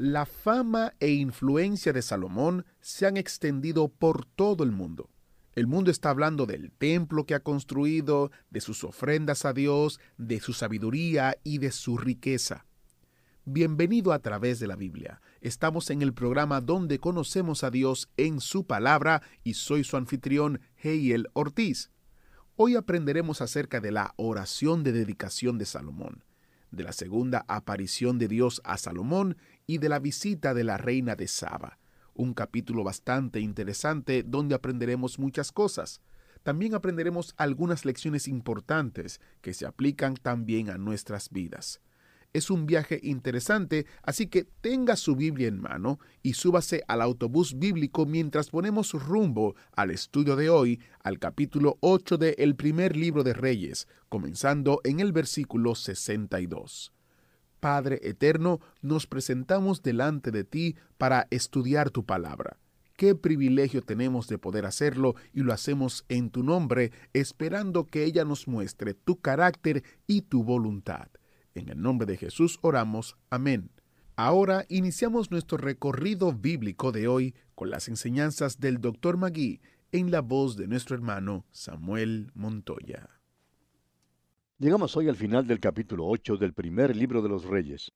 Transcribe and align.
La 0.00 0.26
fama 0.26 0.94
e 1.00 1.10
influencia 1.10 1.92
de 1.92 2.02
Salomón 2.02 2.64
se 2.80 3.04
han 3.04 3.16
extendido 3.16 3.88
por 3.88 4.26
todo 4.26 4.62
el 4.62 4.70
mundo. 4.70 5.10
El 5.56 5.66
mundo 5.66 5.90
está 5.90 6.10
hablando 6.10 6.46
del 6.46 6.70
templo 6.70 7.26
que 7.26 7.34
ha 7.34 7.40
construido, 7.40 8.30
de 8.48 8.60
sus 8.60 8.84
ofrendas 8.84 9.44
a 9.44 9.52
Dios, 9.52 9.98
de 10.16 10.38
su 10.38 10.52
sabiduría 10.52 11.36
y 11.42 11.58
de 11.58 11.72
su 11.72 11.98
riqueza. 11.98 12.64
Bienvenido 13.44 14.12
a 14.12 14.20
través 14.20 14.60
de 14.60 14.68
la 14.68 14.76
Biblia. 14.76 15.20
Estamos 15.40 15.90
en 15.90 16.00
el 16.00 16.14
programa 16.14 16.60
donde 16.60 17.00
conocemos 17.00 17.64
a 17.64 17.72
Dios 17.72 18.08
en 18.16 18.40
su 18.40 18.68
palabra 18.68 19.22
y 19.42 19.54
soy 19.54 19.82
su 19.82 19.96
anfitrión, 19.96 20.60
Heiel 20.80 21.26
Ortiz. 21.32 21.90
Hoy 22.54 22.76
aprenderemos 22.76 23.40
acerca 23.42 23.80
de 23.80 23.90
la 23.90 24.14
oración 24.14 24.84
de 24.84 24.92
dedicación 24.92 25.58
de 25.58 25.66
Salomón, 25.66 26.22
de 26.70 26.84
la 26.84 26.92
segunda 26.92 27.44
aparición 27.48 28.20
de 28.20 28.28
Dios 28.28 28.60
a 28.62 28.78
Salomón 28.78 29.36
y 29.68 29.78
de 29.78 29.88
la 29.88 30.00
visita 30.00 30.52
de 30.52 30.64
la 30.64 30.78
reina 30.78 31.14
de 31.14 31.28
Saba 31.28 31.78
un 32.18 32.34
capítulo 32.34 32.84
bastante 32.84 33.40
interesante 33.40 34.24
donde 34.24 34.56
aprenderemos 34.56 35.18
muchas 35.18 35.52
cosas. 35.52 36.02
También 36.42 36.74
aprenderemos 36.74 37.32
algunas 37.36 37.84
lecciones 37.84 38.28
importantes 38.28 39.20
que 39.40 39.54
se 39.54 39.66
aplican 39.66 40.14
también 40.14 40.68
a 40.68 40.78
nuestras 40.78 41.30
vidas. 41.30 41.80
Es 42.32 42.50
un 42.50 42.66
viaje 42.66 43.00
interesante, 43.02 43.86
así 44.02 44.26
que 44.26 44.44
tenga 44.44 44.96
su 44.96 45.16
Biblia 45.16 45.48
en 45.48 45.60
mano 45.60 45.98
y 46.22 46.34
súbase 46.34 46.82
al 46.86 47.00
autobús 47.00 47.58
bíblico 47.58 48.04
mientras 48.04 48.50
ponemos 48.50 48.92
rumbo 48.92 49.54
al 49.72 49.90
estudio 49.90 50.36
de 50.36 50.50
hoy, 50.50 50.80
al 51.02 51.18
capítulo 51.18 51.78
8 51.80 52.18
del 52.18 52.34
el 52.36 52.56
primer 52.56 52.96
libro 52.96 53.22
de 53.22 53.32
Reyes, 53.32 53.86
comenzando 54.08 54.80
en 54.84 55.00
el 55.00 55.12
versículo 55.12 55.74
62. 55.74 56.92
Padre 57.60 58.00
Eterno, 58.02 58.60
nos 58.82 59.06
presentamos 59.06 59.82
delante 59.82 60.30
de 60.30 60.44
ti 60.44 60.76
para 60.96 61.26
estudiar 61.30 61.90
tu 61.90 62.04
palabra. 62.04 62.58
Qué 62.96 63.14
privilegio 63.14 63.82
tenemos 63.82 64.26
de 64.26 64.38
poder 64.38 64.66
hacerlo 64.66 65.14
y 65.32 65.42
lo 65.42 65.52
hacemos 65.52 66.04
en 66.08 66.30
tu 66.30 66.42
nombre, 66.42 66.90
esperando 67.12 67.86
que 67.86 68.04
ella 68.04 68.24
nos 68.24 68.48
muestre 68.48 68.94
tu 68.94 69.20
carácter 69.20 69.84
y 70.06 70.22
tu 70.22 70.42
voluntad. 70.42 71.08
En 71.54 71.68
el 71.68 71.80
nombre 71.80 72.06
de 72.06 72.16
Jesús 72.16 72.58
oramos. 72.60 73.16
Amén. 73.30 73.70
Ahora 74.16 74.64
iniciamos 74.68 75.30
nuestro 75.30 75.58
recorrido 75.58 76.32
bíblico 76.32 76.90
de 76.90 77.06
hoy 77.06 77.36
con 77.54 77.70
las 77.70 77.86
enseñanzas 77.86 78.58
del 78.58 78.80
Dr. 78.80 79.16
Magui 79.16 79.60
en 79.92 80.10
la 80.10 80.20
voz 80.20 80.56
de 80.56 80.66
nuestro 80.66 80.96
hermano 80.96 81.46
Samuel 81.52 82.32
Montoya. 82.34 83.17
Llegamos 84.60 84.96
hoy 84.96 85.08
al 85.08 85.14
final 85.14 85.46
del 85.46 85.60
capítulo 85.60 86.08
8 86.08 86.36
del 86.36 86.52
primer 86.52 86.96
libro 86.96 87.22
de 87.22 87.28
los 87.28 87.44
Reyes. 87.44 87.92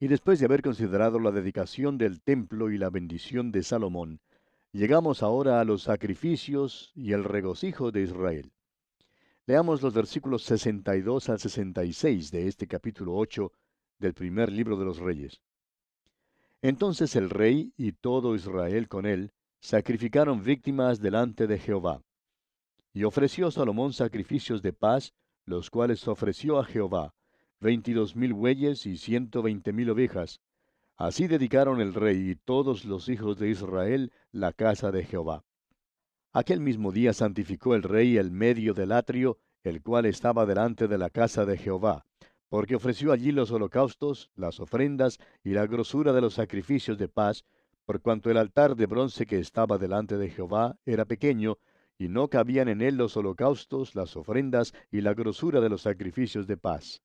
Y 0.00 0.08
después 0.08 0.38
de 0.38 0.46
haber 0.46 0.62
considerado 0.62 1.18
la 1.18 1.30
dedicación 1.30 1.98
del 1.98 2.22
templo 2.22 2.70
y 2.70 2.78
la 2.78 2.88
bendición 2.88 3.52
de 3.52 3.62
Salomón, 3.62 4.18
llegamos 4.72 5.22
ahora 5.22 5.60
a 5.60 5.64
los 5.66 5.82
sacrificios 5.82 6.92
y 6.94 7.12
el 7.12 7.24
regocijo 7.24 7.92
de 7.92 8.04
Israel. 8.04 8.52
Leamos 9.44 9.82
los 9.82 9.92
versículos 9.92 10.44
62 10.44 11.28
al 11.28 11.38
66 11.38 12.30
de 12.30 12.48
este 12.48 12.66
capítulo 12.66 13.14
8 13.14 13.52
del 13.98 14.14
primer 14.14 14.50
libro 14.50 14.78
de 14.78 14.86
los 14.86 14.96
Reyes. 14.96 15.42
Entonces 16.62 17.16
el 17.16 17.28
rey 17.28 17.74
y 17.76 17.92
todo 17.92 18.34
Israel 18.34 18.88
con 18.88 19.04
él 19.04 19.30
sacrificaron 19.60 20.42
víctimas 20.42 21.02
delante 21.02 21.46
de 21.46 21.58
Jehová. 21.58 22.02
Y 22.94 23.04
ofreció 23.04 23.50
Salomón 23.50 23.92
sacrificios 23.92 24.62
de 24.62 24.72
paz 24.72 25.12
los 25.52 25.68
cuales 25.70 26.08
ofreció 26.08 26.58
a 26.58 26.64
Jehová, 26.64 27.14
veintidós 27.60 28.16
mil 28.16 28.32
bueyes 28.32 28.86
y 28.86 28.96
ciento 28.96 29.42
veinte 29.42 29.72
mil 29.72 29.90
ovejas. 29.90 30.40
Así 30.96 31.26
dedicaron 31.26 31.80
el 31.80 31.92
rey 31.92 32.30
y 32.30 32.36
todos 32.36 32.86
los 32.86 33.08
hijos 33.10 33.38
de 33.38 33.50
Israel 33.50 34.12
la 34.30 34.52
casa 34.52 34.90
de 34.90 35.04
Jehová. 35.04 35.44
Aquel 36.32 36.60
mismo 36.60 36.90
día 36.90 37.12
santificó 37.12 37.74
el 37.74 37.82
rey 37.82 38.16
el 38.16 38.30
medio 38.30 38.72
del 38.72 38.92
atrio, 38.92 39.38
el 39.62 39.82
cual 39.82 40.06
estaba 40.06 40.46
delante 40.46 40.88
de 40.88 40.96
la 40.96 41.10
casa 41.10 41.44
de 41.44 41.58
Jehová, 41.58 42.06
porque 42.48 42.76
ofreció 42.76 43.12
allí 43.12 43.30
los 43.30 43.50
holocaustos, 43.50 44.30
las 44.34 44.58
ofrendas 44.58 45.18
y 45.44 45.50
la 45.50 45.66
grosura 45.66 46.14
de 46.14 46.22
los 46.22 46.34
sacrificios 46.34 46.96
de 46.96 47.08
paz, 47.08 47.44
por 47.84 48.00
cuanto 48.00 48.30
el 48.30 48.38
altar 48.38 48.74
de 48.74 48.86
bronce 48.86 49.26
que 49.26 49.38
estaba 49.38 49.76
delante 49.76 50.16
de 50.16 50.30
Jehová 50.30 50.78
era 50.86 51.04
pequeño, 51.04 51.58
y 51.98 52.08
no 52.08 52.28
cabían 52.28 52.68
en 52.68 52.82
él 52.82 52.96
los 52.96 53.16
holocaustos, 53.16 53.94
las 53.94 54.16
ofrendas 54.16 54.74
y 54.90 55.00
la 55.00 55.14
grosura 55.14 55.60
de 55.60 55.68
los 55.68 55.82
sacrificios 55.82 56.46
de 56.46 56.56
paz. 56.56 57.02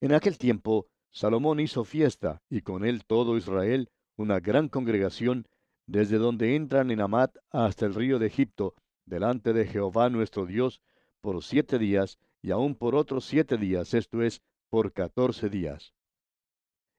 En 0.00 0.12
aquel 0.12 0.36
tiempo, 0.38 0.86
Salomón 1.10 1.60
hizo 1.60 1.84
fiesta, 1.84 2.42
y 2.50 2.60
con 2.60 2.84
él 2.84 3.04
todo 3.06 3.36
Israel, 3.36 3.88
una 4.16 4.40
gran 4.40 4.68
congregación, 4.68 5.46
desde 5.86 6.18
donde 6.18 6.56
entran 6.56 6.90
en 6.90 7.00
Amat 7.00 7.36
hasta 7.50 7.86
el 7.86 7.94
río 7.94 8.18
de 8.18 8.26
Egipto, 8.26 8.74
delante 9.06 9.52
de 9.52 9.66
Jehová 9.66 10.10
nuestro 10.10 10.44
Dios, 10.44 10.82
por 11.20 11.42
siete 11.42 11.78
días, 11.78 12.18
y 12.42 12.50
aún 12.50 12.74
por 12.74 12.94
otros 12.94 13.24
siete 13.24 13.56
días, 13.56 13.94
esto 13.94 14.22
es, 14.22 14.42
por 14.68 14.92
catorce 14.92 15.48
días. 15.48 15.94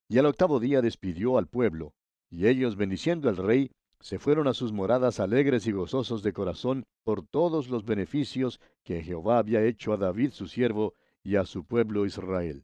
Y 0.09 0.17
al 0.17 0.25
octavo 0.25 0.59
día 0.59 0.81
despidió 0.81 1.37
al 1.37 1.47
pueblo, 1.47 1.93
y 2.29 2.47
ellos, 2.47 2.75
bendiciendo 2.75 3.29
al 3.29 3.37
rey, 3.37 3.71
se 3.99 4.19
fueron 4.19 4.47
a 4.47 4.53
sus 4.53 4.71
moradas 4.71 5.19
alegres 5.19 5.67
y 5.67 5.71
gozosos 5.71 6.23
de 6.23 6.33
corazón 6.33 6.85
por 7.03 7.25
todos 7.25 7.69
los 7.69 7.85
beneficios 7.85 8.59
que 8.83 9.03
Jehová 9.03 9.39
había 9.39 9.63
hecho 9.63 9.93
a 9.93 9.97
David 9.97 10.31
su 10.31 10.47
siervo 10.47 10.93
y 11.23 11.35
a 11.35 11.45
su 11.45 11.65
pueblo 11.65 12.05
Israel. 12.05 12.63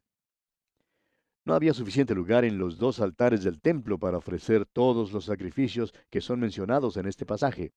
No 1.46 1.54
había 1.54 1.74
suficiente 1.74 2.16
lugar 2.16 2.46
en 2.46 2.58
los 2.58 2.78
dos 2.78 3.02
altares 3.02 3.44
del 3.44 3.60
templo 3.60 3.98
para 3.98 4.18
ofrecer 4.18 4.66
todos 4.66 5.12
los 5.12 5.26
sacrificios 5.26 5.94
que 6.10 6.22
son 6.22 6.40
mencionados 6.40 6.96
en 6.96 7.06
este 7.06 7.26
pasaje. 7.26 7.74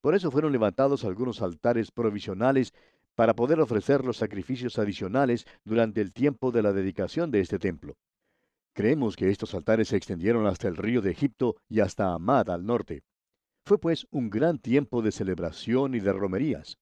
Por 0.00 0.14
eso 0.14 0.30
fueron 0.30 0.52
levantados 0.52 1.04
algunos 1.04 1.42
altares 1.42 1.90
provisionales 1.90 2.72
para 3.16 3.34
poder 3.34 3.60
ofrecer 3.60 4.04
los 4.04 4.16
sacrificios 4.16 4.78
adicionales 4.78 5.46
durante 5.64 6.00
el 6.00 6.12
tiempo 6.12 6.52
de 6.52 6.62
la 6.62 6.72
dedicación 6.72 7.30
de 7.30 7.40
este 7.40 7.58
templo. 7.58 7.96
Creemos 8.72 9.16
que 9.16 9.30
estos 9.30 9.54
altares 9.54 9.88
se 9.88 9.96
extendieron 9.96 10.46
hasta 10.46 10.68
el 10.68 10.76
río 10.76 11.02
de 11.02 11.10
Egipto 11.10 11.56
y 11.68 11.80
hasta 11.80 12.12
Amad 12.12 12.50
al 12.50 12.64
norte. 12.64 13.02
Fue 13.64 13.78
pues 13.78 14.06
un 14.10 14.30
gran 14.30 14.58
tiempo 14.58 15.02
de 15.02 15.12
celebración 15.12 15.94
y 15.94 16.00
de 16.00 16.12
romerías. 16.12 16.78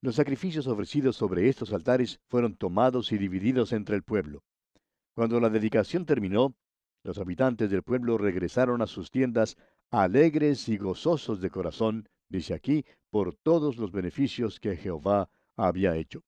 Los 0.00 0.16
sacrificios 0.16 0.66
ofrecidos 0.66 1.16
sobre 1.16 1.48
estos 1.48 1.72
altares 1.72 2.20
fueron 2.28 2.56
tomados 2.56 3.12
y 3.12 3.18
divididos 3.18 3.72
entre 3.72 3.94
el 3.94 4.02
pueblo. 4.02 4.42
Cuando 5.14 5.38
la 5.38 5.50
dedicación 5.50 6.06
terminó, 6.06 6.56
los 7.04 7.18
habitantes 7.18 7.70
del 7.70 7.82
pueblo 7.82 8.18
regresaron 8.18 8.80
a 8.82 8.86
sus 8.86 9.10
tiendas 9.10 9.56
alegres 9.90 10.68
y 10.68 10.78
gozosos 10.78 11.40
de 11.40 11.50
corazón, 11.50 12.08
dice 12.28 12.54
aquí, 12.54 12.84
por 13.10 13.34
todos 13.34 13.76
los 13.76 13.92
beneficios 13.92 14.58
que 14.58 14.76
Jehová 14.76 15.28
había 15.56 15.96
hecho. 15.96 16.24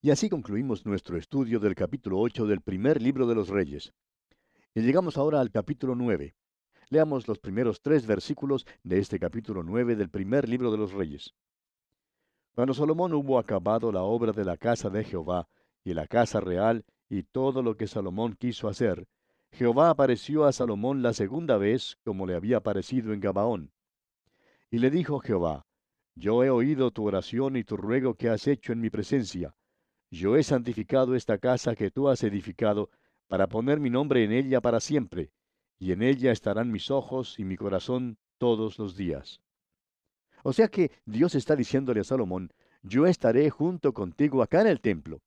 Y 0.00 0.12
así 0.12 0.28
concluimos 0.28 0.86
nuestro 0.86 1.16
estudio 1.16 1.58
del 1.58 1.74
capítulo 1.74 2.20
8 2.20 2.46
del 2.46 2.60
primer 2.60 3.02
libro 3.02 3.26
de 3.26 3.34
los 3.34 3.48
Reyes. 3.48 3.92
Y 4.72 4.80
llegamos 4.80 5.18
ahora 5.18 5.40
al 5.40 5.50
capítulo 5.50 5.96
9. 5.96 6.36
Leamos 6.88 7.26
los 7.26 7.40
primeros 7.40 7.80
tres 7.80 8.06
versículos 8.06 8.64
de 8.84 9.00
este 9.00 9.18
capítulo 9.18 9.64
9 9.64 9.96
del 9.96 10.08
primer 10.08 10.48
libro 10.48 10.70
de 10.70 10.78
los 10.78 10.92
Reyes. 10.92 11.34
Cuando 12.54 12.74
Salomón 12.74 13.12
hubo 13.12 13.40
acabado 13.40 13.90
la 13.90 14.02
obra 14.02 14.30
de 14.30 14.44
la 14.44 14.56
casa 14.56 14.88
de 14.88 15.02
Jehová, 15.02 15.48
y 15.82 15.94
la 15.94 16.06
casa 16.06 16.38
real, 16.38 16.84
y 17.08 17.24
todo 17.24 17.60
lo 17.60 17.76
que 17.76 17.88
Salomón 17.88 18.36
quiso 18.38 18.68
hacer, 18.68 19.08
Jehová 19.50 19.90
apareció 19.90 20.44
a 20.44 20.52
Salomón 20.52 21.02
la 21.02 21.12
segunda 21.12 21.56
vez, 21.56 21.98
como 22.04 22.24
le 22.24 22.36
había 22.36 22.58
aparecido 22.58 23.12
en 23.12 23.18
Gabaón. 23.18 23.72
Y 24.70 24.78
le 24.78 24.92
dijo 24.92 25.18
Jehová, 25.18 25.66
Yo 26.14 26.44
he 26.44 26.50
oído 26.50 26.92
tu 26.92 27.04
oración 27.04 27.56
y 27.56 27.64
tu 27.64 27.76
ruego 27.76 28.14
que 28.14 28.28
has 28.28 28.46
hecho 28.46 28.72
en 28.72 28.80
mi 28.80 28.90
presencia, 28.90 29.56
yo 30.10 30.36
he 30.36 30.42
santificado 30.42 31.14
esta 31.14 31.38
casa 31.38 31.74
que 31.74 31.90
tú 31.90 32.08
has 32.08 32.22
edificado, 32.22 32.90
para 33.26 33.46
poner 33.46 33.78
mi 33.78 33.90
nombre 33.90 34.24
en 34.24 34.32
ella 34.32 34.60
para 34.60 34.80
siempre, 34.80 35.30
y 35.78 35.92
en 35.92 36.02
ella 36.02 36.32
estarán 36.32 36.72
mis 36.72 36.90
ojos 36.90 37.38
y 37.38 37.44
mi 37.44 37.56
corazón 37.56 38.18
todos 38.38 38.78
los 38.78 38.96
días. 38.96 39.42
O 40.42 40.52
sea 40.52 40.68
que 40.68 40.90
Dios 41.04 41.34
está 41.34 41.56
diciéndole 41.56 42.00
a 42.00 42.04
Salomón, 42.04 42.52
yo 42.82 43.06
estaré 43.06 43.50
junto 43.50 43.92
contigo 43.92 44.42
acá 44.42 44.62
en 44.62 44.68
el 44.68 44.80
templo. 44.80 45.20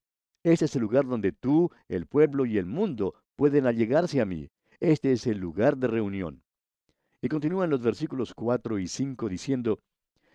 Ese 0.44 0.66
es 0.66 0.76
el 0.76 0.82
lugar 0.82 1.06
donde 1.06 1.32
tú, 1.32 1.70
el 1.88 2.08
pueblo 2.08 2.46
y 2.46 2.58
el 2.58 2.66
mundo 2.66 3.14
pueden 3.36 3.68
allegarse 3.68 4.22
a 4.22 4.26
mí. 4.26 4.50
Este 4.80 5.12
es 5.12 5.28
el 5.28 5.38
lugar 5.38 5.78
de 5.78 5.88
reunión. 5.88 6.44
Y 7.22 7.30
continúan 7.30 7.70
los 7.70 7.82
versículos 7.82 8.34
4 8.34 8.80
y 8.80 8.88
5 8.88 9.30
diciendo, 9.30 9.80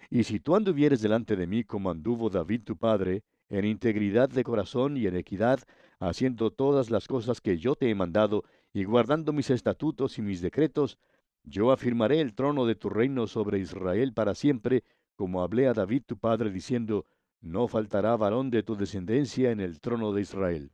Y 0.08 0.22
si 0.22 0.38
tú 0.38 0.54
anduvieres 0.54 1.00
delante 1.00 1.34
de 1.34 1.48
mí 1.48 1.64
como 1.64 1.90
anduvo 1.90 2.30
David 2.30 2.62
tu 2.62 2.76
padre, 2.76 3.24
en 3.48 3.64
integridad 3.64 4.28
de 4.28 4.44
corazón 4.44 4.96
y 4.96 5.06
en 5.06 5.16
equidad, 5.16 5.60
haciendo 5.98 6.50
todas 6.50 6.90
las 6.90 7.06
cosas 7.06 7.40
que 7.40 7.58
yo 7.58 7.74
te 7.74 7.90
he 7.90 7.94
mandado, 7.94 8.44
y 8.72 8.84
guardando 8.84 9.32
mis 9.32 9.50
estatutos 9.50 10.18
y 10.18 10.22
mis 10.22 10.40
decretos, 10.40 10.98
yo 11.44 11.70
afirmaré 11.70 12.20
el 12.20 12.34
trono 12.34 12.66
de 12.66 12.74
tu 12.74 12.90
reino 12.90 13.26
sobre 13.26 13.58
Israel 13.58 14.12
para 14.12 14.34
siempre, 14.34 14.82
como 15.14 15.42
hablé 15.42 15.68
a 15.68 15.72
David 15.72 16.02
tu 16.06 16.18
padre, 16.18 16.50
diciendo, 16.50 17.06
no 17.40 17.68
faltará 17.68 18.16
varón 18.16 18.50
de 18.50 18.62
tu 18.62 18.76
descendencia 18.76 19.50
en 19.50 19.60
el 19.60 19.80
trono 19.80 20.12
de 20.12 20.22
Israel. 20.22 20.72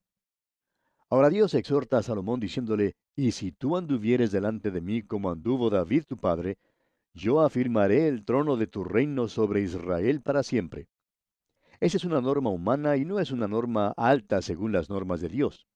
Ahora 1.11 1.29
Dios 1.29 1.53
exhorta 1.53 1.99
a 1.99 2.03
Salomón 2.03 2.41
diciéndole, 2.41 2.97
Y 3.15 3.33
si 3.33 3.53
tú 3.53 3.77
anduvieres 3.77 4.33
delante 4.33 4.71
de 4.71 4.81
mí 4.81 5.03
como 5.03 5.31
anduvo 5.31 5.69
David 5.69 6.05
tu 6.09 6.17
padre, 6.17 6.57
yo 7.13 7.43
afirmaré 7.43 8.09
el 8.09 8.25
trono 8.25 8.57
de 8.57 8.67
tu 8.67 8.83
reino 8.83 9.29
sobre 9.29 9.61
Israel 9.61 10.23
para 10.23 10.43
siempre. 10.43 10.89
Esa 11.83 11.97
es 11.97 12.05
una 12.05 12.21
norma 12.21 12.49
humana 12.49 12.97
y 12.97 13.05
no 13.05 13.19
es 13.19 13.33
una 13.33 13.49
norma 13.49 13.93
alta 13.97 14.41
según 14.41 14.71
las 14.71 14.89
normas 14.89 15.21
de 15.21 15.29
Dios. 15.29 15.67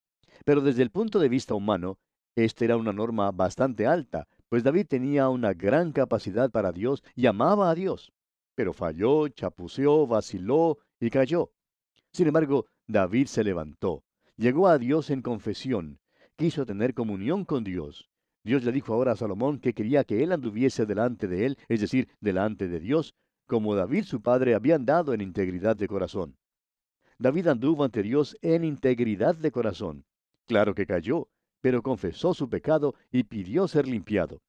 Pero 0.44 0.61
desde 0.61 0.85
el 0.85 0.93
punto 0.93 1.19
de 1.19 1.29
vista 1.29 1.53
humano, 1.55 1.99
esta 2.37 2.64
era 2.64 2.76
una 2.76 2.93
norma 2.93 3.32
bastante 3.32 3.88
alta, 3.88 4.29
pues 4.49 4.62
David 4.62 4.87
tenía 4.87 5.29
una 5.31 5.53
gran 5.53 5.91
capacidad 5.91 6.49
para 6.53 6.70
Dios 6.70 7.03
y 7.17 7.26
amaba 7.26 7.70
a 7.70 7.75
Dios. 7.75 8.12
Pero 8.55 8.73
falló, 8.73 9.26
chapuceó, 9.26 10.06
vaciló 10.06 10.79
y 11.00 11.11
cayó. 11.11 11.50
Sin 12.12 12.29
embargo, 12.29 12.67
David 12.87 13.26
se 13.26 13.43
levantó, 13.43 14.05
llegó 14.37 14.69
a 14.69 14.79
Dios 14.79 15.11
en 15.11 15.23
confesión, 15.23 15.99
quiso 16.37 16.64
tener 16.64 16.94
comunión 16.94 17.44
con 17.44 17.64
Dios. 17.64 18.09
Dios 18.44 18.62
le 18.62 18.70
dijo 18.70 18.94
ahora 18.94 19.11
a 19.11 19.17
Salomón 19.17 19.59
que 19.59 19.75
quería 19.75 20.05
que 20.05 20.23
él 20.23 20.31
anduviese 20.31 20.87
delante 20.87 21.26
de 21.26 21.47
él, 21.47 21.59
es 21.67 21.81
decir, 21.81 22.09
delante 22.20 22.69
de 22.69 22.79
Dios, 22.79 23.17
como 23.47 23.75
David 23.75 24.05
su 24.05 24.21
padre 24.21 24.55
había 24.55 24.75
andado 24.75 25.15
en 25.15 25.21
integridad 25.21 25.77
de 25.77 25.89
corazón. 25.89 26.37
David 27.19 27.49
anduvo 27.49 27.85
ante 27.85 28.03
Dios 28.03 28.37
en 28.43 28.65
integridad 28.65 29.35
de 29.37 29.51
corazón. 29.51 30.05
Claro 30.47 30.75
que 30.75 30.87
cayó, 30.87 31.29
pero 31.61 31.83
confesó 31.83 32.35
su 32.35 32.49
pecado 32.49 32.95
y 33.11 33.25
pidió 33.25 33.67
ser 33.69 33.89
limpiado. 33.89 34.43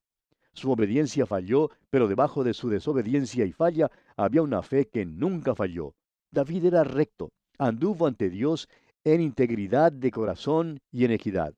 Su 0.53 0.71
obediencia 0.71 1.25
falló, 1.25 1.69
pero 1.89 2.07
debajo 2.07 2.43
de 2.43 2.53
su 2.53 2.69
desobediencia 2.69 3.45
y 3.45 3.51
falla 3.51 3.91
había 4.15 4.41
una 4.41 4.63
fe 4.63 4.87
que 4.87 5.05
nunca 5.05 5.55
falló. 5.55 5.93
David 6.31 6.65
era 6.65 6.83
recto, 6.83 7.31
anduvo 7.57 8.07
ante 8.07 8.29
Dios 8.29 8.67
en 9.03 9.21
integridad 9.21 9.91
de 9.91 10.11
corazón 10.11 10.79
y 10.91 11.05
en 11.05 11.11
equidad. 11.11 11.53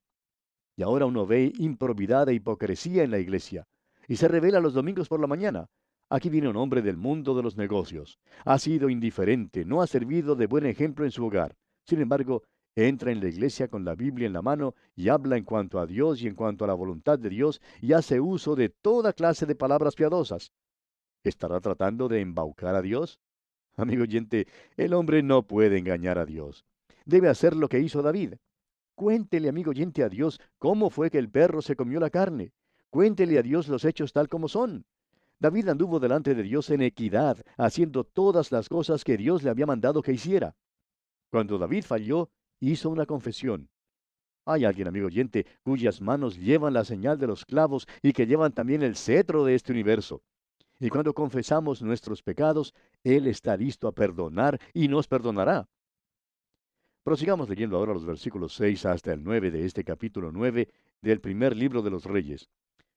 Y 0.76 0.84
ahora 0.84 1.06
uno 1.06 1.26
ve 1.26 1.52
improbidad 1.58 2.30
e 2.30 2.34
hipocresía 2.34 3.04
en 3.04 3.12
la 3.12 3.20
iglesia, 3.20 3.66
y 4.08 4.18
se 4.18 4.28
revela 4.28 4.60
los 4.60 4.74
domingos 4.74 5.08
por 5.08 5.20
la 5.20 5.28
mañana. 5.28 5.68
Aquí 6.10 6.30
viene 6.30 6.50
un 6.50 6.58
hombre 6.58 6.82
del 6.82 6.98
mundo 6.98 7.36
de 7.36 7.44
los 7.44 7.56
negocios. 7.56 8.20
Ha 8.44 8.58
sido 8.58 8.90
indiferente, 8.90 9.64
no 9.64 9.82
ha 9.82 9.88
servido 9.88 10.36
de 10.36 10.48
buen 10.48 10.66
ejemplo 10.66 11.06
en 11.06 11.12
su 11.12 11.24
hogar. 11.24 11.56
Sin 11.84 12.02
embargo, 12.02 12.44
entra 12.76 13.12
en 13.12 13.20
la 13.20 13.30
iglesia 13.30 13.68
con 13.68 13.86
la 13.86 13.94
Biblia 13.94 14.26
en 14.26 14.34
la 14.34 14.42
mano 14.42 14.74
y 14.96 15.10
habla 15.10 15.38
en 15.38 15.44
cuanto 15.44 15.80
a 15.80 15.86
Dios 15.86 16.22
y 16.24 16.28
en 16.28 16.34
cuanto 16.34 16.66
a 16.66 16.68
la 16.68 16.74
voluntad 16.74 17.20
de 17.20 17.30
Dios 17.30 17.62
y 17.80 17.94
hace 17.94 18.20
uso 18.20 18.56
de 18.56 18.70
toda 18.70 19.14
clase 19.14 19.46
de 19.46 19.54
palabras 19.54 19.96
piadosas. 19.96 20.52
¿Estará 21.24 21.60
tratando 21.60 22.08
de 22.08 22.22
embaucar 22.22 22.74
a 22.76 22.82
Dios? 22.82 23.20
Amigo 23.76 24.04
oyente, 24.04 24.48
el 24.78 24.94
hombre 24.94 25.22
no 25.22 25.44
puede 25.46 25.78
engañar 25.78 26.18
a 26.18 26.26
Dios. 26.26 26.66
Debe 27.06 27.30
hacer 27.30 27.56
lo 27.56 27.70
que 27.70 27.80
hizo 27.80 28.02
David. 28.02 28.34
Cuéntele, 28.96 29.48
amigo 29.48 29.72
oyente, 29.72 30.04
a 30.04 30.10
Dios 30.10 30.42
cómo 30.58 30.90
fue 30.90 31.12
que 31.12 31.20
el 31.20 31.30
perro 31.30 31.62
se 31.62 31.76
comió 31.76 32.00
la 32.00 32.10
carne. 32.10 32.52
Cuéntele 32.90 33.38
a 33.38 33.44
Dios 33.44 33.68
los 33.68 33.86
hechos 33.86 34.12
tal 34.12 34.28
como 34.28 34.48
son. 34.48 34.86
David 35.40 35.70
anduvo 35.70 36.00
delante 36.00 36.36
de 36.36 36.44
Dios 36.44 36.70
en 36.70 36.82
equidad, 36.82 37.38
haciendo 37.58 38.04
todas 38.04 38.52
las 38.52 38.68
cosas 38.68 39.06
que 39.06 39.16
Dios 39.16 39.42
le 39.42 39.50
había 39.50 39.66
mandado 39.66 40.02
que 40.02 40.12
hiciera. 40.12 40.56
Cuando 41.32 41.58
David 41.58 41.84
falló, 41.84 42.30
hizo 42.60 42.90
una 42.90 43.06
confesión. 43.06 43.70
Hay 44.46 44.66
alguien, 44.66 44.88
amigo 44.88 45.08
oyente, 45.08 45.46
cuyas 45.64 46.02
manos 46.02 46.38
llevan 46.38 46.74
la 46.74 46.84
señal 46.84 47.18
de 47.20 47.28
los 47.28 47.46
clavos 47.46 47.88
y 48.02 48.14
que 48.14 48.26
llevan 48.26 48.52
también 48.52 48.82
el 48.84 48.96
cetro 48.96 49.46
de 49.46 49.56
este 49.56 49.72
universo. 49.72 50.24
Y 50.80 50.90
cuando 50.90 51.14
confesamos 51.14 51.82
nuestros 51.82 52.24
pecados, 52.24 52.74
Él 53.04 53.28
está 53.28 53.56
listo 53.56 53.88
a 53.88 53.92
perdonar 53.94 54.60
y 54.74 54.88
nos 54.88 55.08
perdonará. 55.08 55.70
Prosigamos 57.04 57.48
leyendo 57.48 57.78
ahora 57.78 57.94
los 57.94 58.06
versículos 58.06 58.54
6 58.56 58.86
hasta 58.88 59.14
el 59.14 59.24
9 59.24 59.52
de 59.52 59.66
este 59.66 59.84
capítulo 59.84 60.32
9 60.32 60.70
del 61.02 61.22
primer 61.22 61.56
libro 61.56 61.82
de 61.82 61.92
los 61.92 62.06
Reyes. 62.06 62.50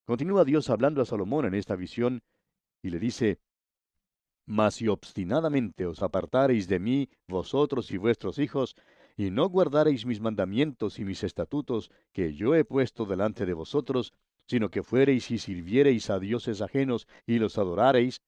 Continúa 0.04 0.44
Dios 0.44 0.69
hablando 0.69 1.00
a 1.00 1.04
Salomón 1.04 1.44
en 1.46 1.54
esta 1.54 1.76
visión 1.76 2.22
y 2.82 2.90
le 2.90 2.99
dice, 2.99 3.38
Mas 4.46 4.75
si 4.75 4.88
obstinadamente 4.88 5.87
os 5.87 6.02
apartareis 6.02 6.66
de 6.66 6.81
mí, 6.81 7.08
vosotros 7.28 7.90
y 7.93 7.99
vuestros 7.99 8.38
hijos, 8.38 8.75
y 9.16 9.31
no 9.31 9.49
guardareis 9.49 10.04
mis 10.04 10.20
mandamientos 10.20 10.99
y 10.99 11.04
mis 11.04 11.22
estatutos 11.22 11.90
que 12.12 12.34
yo 12.34 12.56
he 12.56 12.64
puesto 12.64 13.04
delante 13.04 13.46
de 13.46 13.54
vosotros, 13.54 14.12
sino 14.46 14.70
que 14.70 14.82
fuereis 14.82 15.31
y 15.31 15.38
sirviereis 15.38 16.10
a 16.10 16.19
dioses 16.19 16.60
ajenos 16.60 17.06
y 17.25 17.38
los 17.38 17.56
adorareis, 17.56 18.20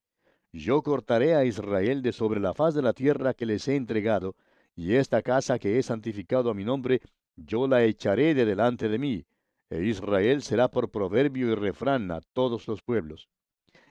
yo 0.53 0.83
cortaré 0.83 1.35
a 1.35 1.45
Israel 1.45 2.03
de 2.03 2.13
sobre 2.13 2.39
la 2.39 2.55
faz 2.55 2.75
de 2.75 2.83
la 2.83 2.93
tierra 2.93 3.35
que 3.35 3.47
les 3.47 3.67
he 3.67 3.75
entregado, 3.75 4.37
y 4.77 4.95
esta 4.95 5.23
casa 5.23 5.59
que 5.59 5.79
he 5.79 5.83
santificado 5.83 6.51
a 6.51 6.55
mi 6.55 6.65
nombre, 6.65 7.01
yo 7.35 7.67
la 7.67 7.83
echaré 7.83 8.35
de 8.35 8.45
delante 8.45 8.89
de 8.89 8.99
mí, 8.99 9.27
e 9.71 9.85
Israel 9.85 10.43
será 10.43 10.69
por 10.69 10.91
proverbio 10.91 11.51
y 11.51 11.55
refrán 11.55 12.11
a 12.11 12.21
todos 12.33 12.69
los 12.69 12.83
pueblos. 12.83 13.29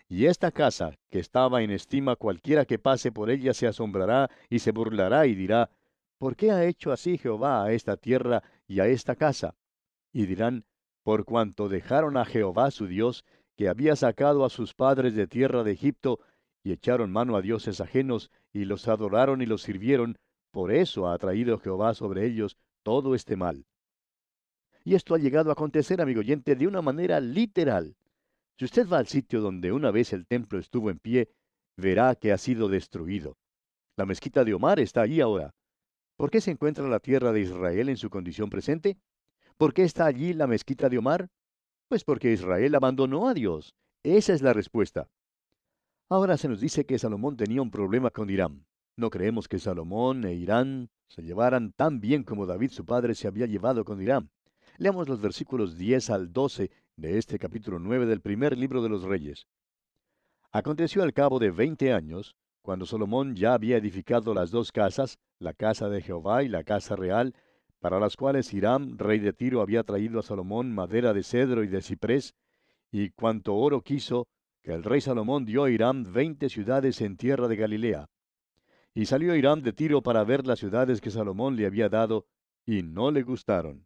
Y 0.08 0.25
esta 0.25 0.52
casa, 0.52 0.98
que 1.10 1.20
estaba 1.20 1.64
en 1.64 1.72
estima 1.72 2.16
cualquiera 2.16 2.66
que 2.66 2.80
pase 2.80 3.12
por 3.12 3.30
ella, 3.30 3.54
se 3.54 3.68
asombrará 3.68 4.30
y 4.50 4.60
se 4.60 4.72
burlará 4.72 5.25
y 5.25 5.36
dirá, 5.36 5.72
¿por 6.18 6.36
qué 6.36 6.52
ha 6.52 6.66
hecho 6.66 6.92
así 6.92 7.18
Jehová 7.18 7.64
a 7.64 7.72
esta 7.72 7.98
tierra 7.98 8.44
y 8.68 8.80
a 8.80 8.88
esta 8.88 9.16
casa? 9.16 9.56
Y 10.12 10.25
dirán, 10.25 10.66
por 11.04 11.25
cuanto 11.25 11.68
dejaron 11.68 12.18
a 12.18 12.25
Jehová 12.25 12.72
su 12.72 12.88
Dios, 12.88 13.25
que 13.56 13.70
había 13.70 13.96
sacado 13.96 14.46
a 14.46 14.50
sus 14.50 14.74
padres 14.74 15.16
de 15.16 15.28
tierra 15.28 15.64
de 15.64 15.72
Egipto, 15.72 16.20
y 16.64 16.72
echaron 16.72 17.12
mano 17.12 17.36
a 17.36 17.42
dioses 17.42 17.81
ajenos, 17.81 18.31
y 18.52 18.66
los 18.66 18.88
adoraron 18.88 19.42
y 19.42 19.46
los 19.46 19.64
sirvieron, 19.64 20.18
por 20.52 20.72
eso 20.72 21.10
ha 21.10 21.18
traído 21.18 21.60
Jehová 21.60 21.94
sobre 21.94 22.25
ellos 22.25 22.58
todo 22.84 23.16
este 23.16 23.36
mal. 23.36 23.66
Y 24.83 24.95
esto 24.95 25.15
ha 25.15 25.18
llegado 25.18 25.50
a 25.50 25.53
acontecer, 25.53 26.01
amigo 26.01 26.19
oyente, 26.19 26.56
de 26.56 26.68
una 26.68 26.81
manera 26.81 27.19
literal. 27.19 27.96
Si 28.58 28.65
usted 28.65 28.88
va 28.88 29.00
al 29.00 29.08
sitio 29.08 29.41
donde 29.41 29.72
una 29.72 29.91
vez 29.91 30.13
el 30.13 30.27
templo 30.27 30.60
estuvo 30.60 30.89
en 30.89 31.00
pie, 31.00 31.29
verá 31.77 32.15
que 32.15 32.31
ha 32.31 32.38
sido 32.38 32.67
destruido. 32.67 33.38
La 33.96 34.05
mezquita 34.05 34.43
de 34.43 34.53
Omar 34.53 34.79
está 34.79 35.01
allí 35.01 35.22
ahora. 35.22 35.53
¿Por 36.17 36.29
qué 36.29 36.41
se 36.41 36.51
encuentra 36.51 36.88
la 36.88 37.00
tierra 37.00 37.31
de 37.31 37.41
Israel 37.41 37.89
en 37.89 37.98
su 37.98 38.10
condición 38.10 38.50
presente? 38.50 38.98
¿Por 39.58 39.74
qué 39.74 39.84
está 39.84 40.05
allí 40.05 40.34
la 40.34 40.48
mezquita 40.48 40.89
de 40.89 40.98
Omar? 40.98 41.29
Pues 41.88 42.03
porque 42.03 42.31
Israel 42.31 42.75
abandonó 42.75 43.27
a 43.27 43.34
Dios. 43.34 43.75
Esa 44.03 44.34
es 44.34 44.41
la 44.41 44.53
respuesta. 44.53 45.08
Ahora 46.10 46.38
se 46.38 46.50
nos 46.50 46.60
dice 46.60 46.86
que 46.86 47.00
Salomón 47.00 47.38
tenía 47.38 47.62
un 47.62 47.72
problema 47.72 48.12
con 48.12 48.29
Irán. 48.29 48.65
No 48.96 49.10
creemos 49.10 49.48
que 49.48 49.60
Salomón 49.60 50.25
e 50.25 50.34
Irán 50.34 50.89
se 51.08 51.24
llevaran 51.24 51.72
tan 51.72 52.00
bien 52.00 52.24
como 52.24 52.46
David 52.46 52.72
su 52.72 52.86
padre 52.86 53.15
se 53.15 53.27
había 53.27 53.48
llevado 53.48 53.86
con 53.86 54.01
Irán. 54.01 54.29
Leamos 54.77 55.08
los 55.08 55.22
versículos 55.22 55.77
10 55.77 56.10
al 56.10 56.34
12 56.34 56.72
de 56.96 57.18
este 57.20 57.38
capítulo 57.38 57.77
9 57.77 58.08
del 58.08 58.22
primer 58.22 58.58
libro 58.58 58.82
de 58.82 58.89
los 58.89 59.03
Reyes. 59.03 59.46
Aconteció 60.51 61.03
al 61.03 61.13
cabo 61.13 61.38
de 61.38 61.51
veinte 61.51 61.94
años, 61.94 62.36
cuando 62.63 62.88
Salomón 62.88 63.36
ya 63.36 63.53
había 63.53 63.77
edificado 63.77 64.34
las 64.34 64.50
dos 64.50 64.72
casas, 64.72 65.20
la 65.38 65.53
casa 65.53 65.89
de 65.89 66.01
Jehová 66.01 66.42
y 66.42 66.48
la 66.48 66.63
casa 66.63 66.96
real, 66.96 67.36
para 67.80 68.00
las 68.00 68.15
cuales 68.15 68.51
Hiram, 68.51 68.98
rey 68.98 69.20
de 69.20 69.34
Tiro, 69.34 69.62
había 69.62 69.84
traído 69.84 70.20
a 70.20 70.24
Salomón 70.24 70.74
madera 70.74 71.13
de 71.13 71.22
cedro 71.22 71.63
y 71.63 71.68
de 71.68 71.82
ciprés, 71.82 72.34
y 72.92 73.12
cuanto 73.12 73.53
oro 73.56 73.82
quiso, 73.82 74.27
que 74.63 74.74
el 74.74 74.84
rey 74.84 75.01
Salomón 75.01 75.46
dio 75.46 75.65
a 75.65 75.70
Hiram 75.70 76.03
veinte 76.03 76.50
ciudades 76.50 77.00
en 77.01 77.15
tierra 77.15 77.48
de 77.48 77.58
Galilea. 77.58 78.10
Y 78.96 79.06
salió 79.06 79.36
Hiram 79.36 79.62
de 79.62 79.74
Tiro 79.74 80.01
para 80.01 80.24
ver 80.24 80.48
las 80.48 80.60
ciudades 80.60 81.00
que 81.00 81.12
Salomón 81.12 81.56
le 81.56 81.68
había 81.68 81.89
dado, 81.89 82.25
y 82.65 82.82
no 82.82 83.12
le 83.12 83.22
gustaron. 83.22 83.86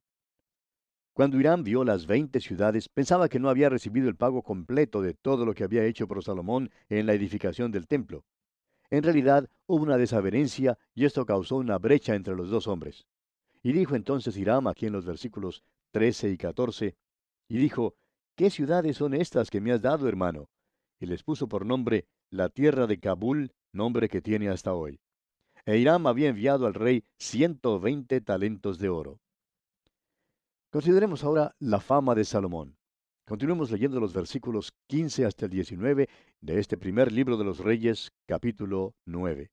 Cuando 1.17 1.39
Hiram 1.39 1.63
vio 1.63 1.83
las 1.83 2.05
veinte 2.05 2.39
ciudades, 2.39 2.89
pensaba 2.89 3.27
que 3.27 3.39
no 3.39 3.49
había 3.49 3.69
recibido 3.69 4.07
el 4.07 4.15
pago 4.15 4.43
completo 4.43 5.01
de 5.01 5.15
todo 5.15 5.47
lo 5.47 5.55
que 5.55 5.63
había 5.63 5.83
hecho 5.83 6.07
por 6.07 6.23
Salomón 6.23 6.69
en 6.89 7.07
la 7.07 7.13
edificación 7.13 7.71
del 7.71 7.87
templo. 7.87 8.23
En 8.91 9.01
realidad 9.01 9.49
hubo 9.65 9.81
una 9.81 9.97
desavenencia 9.97 10.77
y 10.93 11.05
esto 11.05 11.25
causó 11.25 11.55
una 11.55 11.79
brecha 11.79 12.13
entre 12.13 12.35
los 12.35 12.51
dos 12.51 12.67
hombres. 12.67 13.07
Y 13.63 13.73
dijo 13.73 13.95
entonces 13.95 14.37
Hiram 14.37 14.67
aquí 14.67 14.85
en 14.85 14.93
los 14.93 15.05
versículos 15.07 15.63
13 15.89 16.29
y 16.29 16.37
14, 16.37 16.95
y 17.49 17.57
dijo, 17.57 17.95
¿qué 18.35 18.51
ciudades 18.51 18.97
son 18.97 19.15
estas 19.15 19.49
que 19.49 19.59
me 19.59 19.71
has 19.71 19.81
dado, 19.81 20.07
hermano? 20.07 20.51
Y 20.99 21.07
les 21.07 21.23
puso 21.23 21.47
por 21.49 21.65
nombre 21.65 22.05
la 22.29 22.49
tierra 22.49 22.85
de 22.85 22.99
Kabul, 22.99 23.53
nombre 23.73 24.07
que 24.07 24.21
tiene 24.21 24.49
hasta 24.49 24.75
hoy. 24.75 24.99
E 25.65 25.79
Hiram 25.79 26.05
había 26.05 26.29
enviado 26.29 26.67
al 26.67 26.75
rey 26.75 27.05
ciento 27.17 27.79
veinte 27.79 28.21
talentos 28.21 28.77
de 28.77 28.89
oro. 28.89 29.19
Consideremos 30.77 31.23
ahora 31.23 31.55
la 31.57 31.79
fama 31.79 32.13
de 32.13 32.23
Salomón. 32.23 32.77
Continuemos 33.25 33.71
leyendo 33.71 33.99
los 33.99 34.13
versículos 34.13 34.73
15 34.85 35.25
hasta 35.25 35.45
el 35.45 35.51
19 35.51 36.07
de 36.39 36.59
este 36.59 36.77
primer 36.77 37.11
libro 37.11 37.35
de 37.35 37.45
los 37.45 37.57
Reyes, 37.57 38.11
capítulo 38.27 38.93
9. 39.07 39.49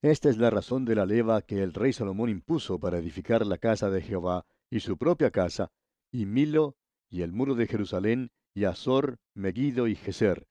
Esta 0.00 0.30
es 0.30 0.38
la 0.38 0.50
razón 0.50 0.84
de 0.84 0.94
la 0.94 1.06
leva 1.06 1.42
que 1.42 1.60
el 1.64 1.74
rey 1.74 1.92
Salomón 1.92 2.28
impuso 2.28 2.78
para 2.78 2.98
edificar 2.98 3.44
la 3.44 3.58
casa 3.58 3.90
de 3.90 4.00
Jehová 4.00 4.46
y 4.70 4.78
su 4.78 4.96
propia 4.96 5.32
casa, 5.32 5.72
y 6.12 6.24
Milo, 6.24 6.76
y 7.10 7.22
el 7.22 7.32
muro 7.32 7.56
de 7.56 7.66
Jerusalén, 7.66 8.30
y 8.54 8.62
Azor, 8.62 9.16
Megiddo 9.34 9.88
y 9.88 9.96
Geser. 9.96 10.46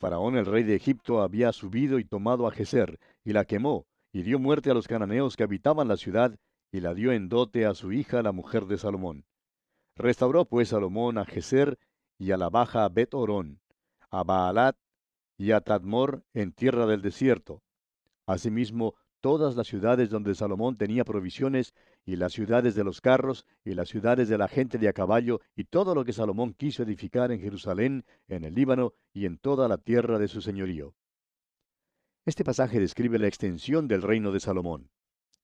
Faraón 0.00 0.36
el 0.36 0.46
rey 0.46 0.64
de 0.64 0.74
Egipto 0.74 1.22
había 1.22 1.52
subido 1.52 2.00
y 2.00 2.04
tomado 2.04 2.48
a 2.48 2.50
Geser, 2.50 2.98
y 3.22 3.32
la 3.32 3.44
quemó, 3.44 3.86
y 4.12 4.22
dio 4.22 4.40
muerte 4.40 4.72
a 4.72 4.74
los 4.74 4.88
cananeos 4.88 5.36
que 5.36 5.44
habitaban 5.44 5.86
la 5.86 5.96
ciudad, 5.96 6.36
y 6.74 6.80
la 6.80 6.92
dio 6.92 7.12
en 7.12 7.28
dote 7.28 7.66
a 7.66 7.74
su 7.74 7.92
hija, 7.92 8.20
la 8.20 8.32
mujer 8.32 8.66
de 8.66 8.78
Salomón. 8.78 9.24
Restauró 9.94 10.44
pues 10.44 10.70
Salomón 10.70 11.18
a 11.18 11.24
Geser 11.24 11.78
y 12.18 12.32
a 12.32 12.36
la 12.36 12.50
baja 12.50 12.88
Bet 12.88 13.14
Orón, 13.14 13.60
a 14.10 14.24
Baalat 14.24 14.76
y 15.38 15.52
a 15.52 15.60
Tadmor 15.60 16.24
en 16.34 16.50
tierra 16.50 16.86
del 16.86 17.00
desierto. 17.00 17.62
Asimismo, 18.26 18.96
todas 19.20 19.54
las 19.54 19.68
ciudades 19.68 20.10
donde 20.10 20.34
Salomón 20.34 20.76
tenía 20.76 21.04
provisiones, 21.04 21.74
y 22.04 22.16
las 22.16 22.32
ciudades 22.32 22.74
de 22.74 22.82
los 22.82 23.00
carros, 23.00 23.46
y 23.64 23.74
las 23.74 23.88
ciudades 23.88 24.28
de 24.28 24.36
la 24.36 24.48
gente 24.48 24.76
de 24.76 24.88
a 24.88 24.92
caballo, 24.92 25.40
y 25.54 25.66
todo 25.66 25.94
lo 25.94 26.04
que 26.04 26.12
Salomón 26.12 26.54
quiso 26.54 26.82
edificar 26.82 27.30
en 27.30 27.38
Jerusalén, 27.38 28.04
en 28.26 28.42
el 28.42 28.52
Líbano 28.52 28.94
y 29.12 29.26
en 29.26 29.38
toda 29.38 29.68
la 29.68 29.78
tierra 29.78 30.18
de 30.18 30.26
su 30.26 30.40
señorío. 30.40 30.96
Este 32.26 32.42
pasaje 32.42 32.80
describe 32.80 33.20
la 33.20 33.28
extensión 33.28 33.86
del 33.86 34.02
reino 34.02 34.32
de 34.32 34.40
Salomón. 34.40 34.90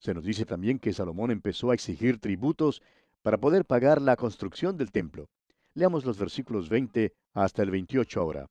Se 0.00 0.14
nos 0.14 0.24
dice 0.24 0.46
también 0.46 0.78
que 0.78 0.94
Salomón 0.94 1.30
empezó 1.30 1.70
a 1.70 1.74
exigir 1.74 2.18
tributos 2.18 2.82
para 3.22 3.38
poder 3.38 3.66
pagar 3.66 4.00
la 4.00 4.16
construcción 4.16 4.78
del 4.78 4.90
templo. 4.90 5.28
Leamos 5.74 6.06
los 6.06 6.18
versículos 6.18 6.70
20 6.70 7.12
hasta 7.34 7.62
el 7.62 7.70
28 7.70 8.20
ahora. 8.20 8.46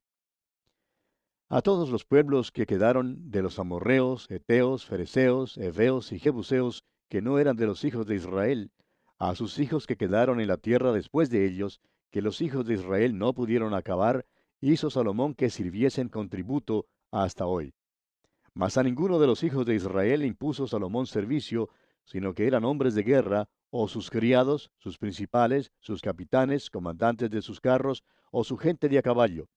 A 1.50 1.64
todos 1.64 1.90
los 1.90 2.06
pueblos 2.06 2.52
que 2.52 2.68
quedaron 2.68 3.32
de 3.32 3.42
los 3.42 3.58
amorreos, 3.58 4.30
eteos, 4.30 4.86
fereceos, 4.86 5.58
heveos 5.58 6.12
y 6.12 6.20
jebuseos, 6.20 6.84
que 7.10 7.24
no 7.24 7.40
eran 7.40 7.58
de 7.58 7.66
los 7.66 7.84
hijos 7.84 8.06
de 8.06 8.16
Israel, 8.16 8.72
a 9.18 9.34
sus 9.34 9.58
hijos 9.58 9.88
que 9.88 9.98
quedaron 9.98 10.40
en 10.40 10.48
la 10.48 10.58
tierra 10.58 10.92
después 10.92 11.32
de 11.32 11.48
ellos, 11.48 11.82
que 12.12 12.22
los 12.22 12.42
hijos 12.42 12.68
de 12.68 12.76
Israel 12.76 13.18
no 13.18 13.34
pudieron 13.34 13.74
acabar, 13.74 14.28
hizo 14.62 14.92
Salomón 14.92 15.34
que 15.34 15.50
sirviesen 15.50 16.10
con 16.10 16.30
tributo 16.30 16.86
hasta 17.10 17.48
hoy. 17.48 17.74
Mas 18.60 18.78
a 18.78 18.84
ninguno 18.84 19.20
de 19.20 19.26
los 19.26 19.42
hijos 19.44 19.66
de 19.66 19.74
Israel 19.74 20.26
impuso 20.26 20.68
Salomón 20.68 21.08
servicio, 21.08 21.70
sino 22.04 22.34
que 22.34 22.46
eran 22.46 22.66
hombres 22.66 22.94
de 22.94 23.04
guerra, 23.04 23.48
o 23.70 23.88
sus 23.88 24.10
criados, 24.10 24.70
sus 24.76 24.98
principales, 24.98 25.72
sus 25.80 26.02
capitanes, 26.02 26.70
comandantes 26.70 27.30
de 27.30 27.42
sus 27.42 27.62
carros, 27.62 28.04
o 28.34 28.44
su 28.44 28.58
gente 28.58 28.90
de 28.90 28.98
a 28.98 29.02
caballo. 29.02 29.48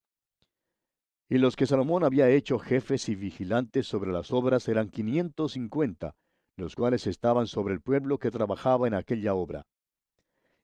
Y 1.29 1.39
los 1.39 1.57
que 1.57 1.67
Salomón 1.67 2.05
había 2.05 2.31
hecho 2.31 2.61
jefes 2.61 3.09
y 3.09 3.17
vigilantes 3.17 3.89
sobre 3.89 4.13
las 4.13 4.31
obras 4.31 4.69
eran 4.69 4.89
quinientos 4.89 5.55
cincuenta, 5.55 6.15
los 6.57 6.77
cuales 6.77 7.09
estaban 7.09 7.49
sobre 7.49 7.75
el 7.75 7.81
pueblo 7.81 8.19
que 8.21 8.31
trabajaba 8.31 8.87
en 8.87 8.95
aquella 8.95 9.35
obra. 9.35 9.67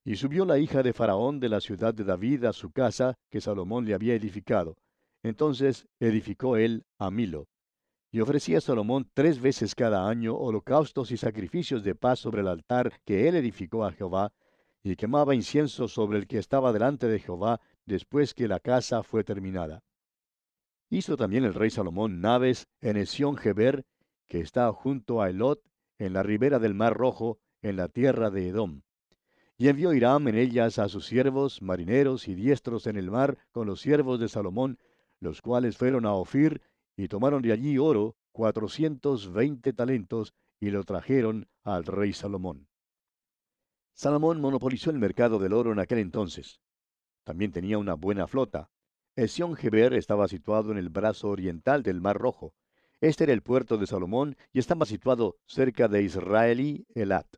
Y 0.05 0.15
subió 0.15 0.45
la 0.45 0.61
hija 0.61 0.85
de 0.85 0.93
Faraón 0.93 1.41
de 1.41 1.49
la 1.49 1.61
ciudad 1.61 1.93
de 1.93 2.05
David 2.05 2.45
a 2.45 2.53
su 2.53 2.71
casa 2.71 3.19
que 3.31 3.41
Salomón 3.41 3.85
le 3.85 3.95
había 3.95 4.15
edificado. 4.15 4.77
Entonces 5.25 5.89
edificó 5.99 6.57
él 6.57 6.85
a 6.99 7.11
Milo. 7.11 7.49
Y 8.11 8.21
ofrecía 8.21 8.61
Salomón 8.61 9.11
tres 9.13 9.41
veces 9.41 9.75
cada 9.75 10.09
año 10.09 10.35
holocaustos 10.35 11.11
y 11.11 11.17
sacrificios 11.17 11.85
de 11.85 11.95
paz 11.95 12.21
sobre 12.21 12.41
el 12.41 12.49
altar 12.49 13.01
que 13.05 13.29
él 13.29 13.37
edificó 13.37 13.85
a 13.85 13.93
Jehová, 13.93 14.33
y 14.83 14.97
quemaba 14.97 15.35
incienso 15.35 15.89
sobre 15.89 16.19
el 16.19 16.27
que 16.27 16.39
estaba 16.39 16.73
delante 16.73 17.07
de 17.07 17.19
Jehová 17.19 17.61
después 17.85 18.33
que 18.33 18.49
la 18.49 18.61
casa 18.61 19.03
fue 19.03 19.25
terminada. 19.25 19.83
Hizo 20.89 21.17
también 21.19 21.45
el 21.45 21.53
rey 21.53 21.69
Salomón 21.69 22.23
naves 22.23 22.67
en 22.81 22.97
Esión-Geber, 22.97 23.85
que 24.27 24.41
está 24.41 24.73
junto 24.73 25.21
a 25.21 25.29
Elot, 25.29 25.61
en 25.99 26.15
la 26.15 26.23
ribera 26.23 26.59
del 26.59 26.75
Mar 26.75 26.95
Rojo, 26.95 27.39
en 27.61 27.77
la 27.77 27.89
tierra 27.89 28.31
de 28.31 28.49
Edom. 28.49 28.83
Y 29.59 29.69
envió 29.69 29.93
Hiram 29.93 30.29
en 30.29 30.37
ellas 30.37 30.79
a 30.79 30.89
sus 30.89 31.07
siervos, 31.07 31.61
marineros 31.61 32.29
y 32.29 32.35
diestros 32.35 32.87
en 32.87 32.97
el 32.97 33.11
mar, 33.11 33.37
con 33.51 33.67
los 33.67 33.81
siervos 33.81 34.21
de 34.21 34.29
Salomón, 34.29 34.79
los 35.21 35.43
cuales 35.43 35.77
fueron 35.77 36.07
a 36.07 36.15
Ofir 36.15 36.63
y 36.99 37.07
tomaron 37.07 37.43
de 37.43 37.53
allí 37.53 37.79
oro, 37.79 38.17
cuatrocientos 38.33 39.33
veinte 39.33 39.73
talentos, 39.73 40.35
y 40.59 40.71
lo 40.71 40.83
trajeron 40.83 41.49
al 41.63 41.85
rey 41.85 42.13
Salomón. 42.13 42.67
Salomón 43.95 44.41
monopolizó 44.41 44.91
el 44.91 44.99
mercado 44.99 45.39
del 45.39 45.53
oro 45.53 45.71
en 45.73 45.79
aquel 45.79 45.99
entonces. 45.99 46.61
También 47.23 47.53
tenía 47.53 47.79
una 47.79 47.95
buena 47.95 48.27
flota. 48.27 48.69
Esión 49.15 49.55
Geber 49.55 49.95
estaba 49.95 50.27
situado 50.27 50.73
en 50.73 50.79
el 50.79 50.89
brazo 50.89 51.29
oriental 51.29 51.85
del 51.85 52.01
Mar 52.01 52.19
Rojo. 52.19 52.53
Este 53.01 53.25
era 53.25 53.33
el 53.33 53.43
puerto 53.43 53.79
de 53.79 53.87
Salomón 53.87 54.37
y 54.53 54.59
estaba 54.59 54.85
situado 54.85 55.37
cerca 55.47 55.87
de 55.87 56.03
Israelí 56.03 56.85
Elat. 56.97 57.29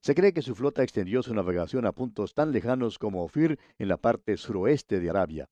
Se 0.00 0.16
cree 0.16 0.32
que 0.32 0.42
su 0.42 0.56
flota 0.56 0.82
extendió 0.82 1.22
su 1.22 1.34
navegación 1.34 1.86
a 1.86 1.92
puntos 1.92 2.34
tan 2.34 2.50
lejanos 2.50 2.98
como 2.98 3.22
Ofir 3.22 3.60
en 3.78 3.88
la 3.88 3.96
parte 3.96 4.36
suroeste 4.36 4.98
de 4.98 5.10
Arabia. 5.10 5.48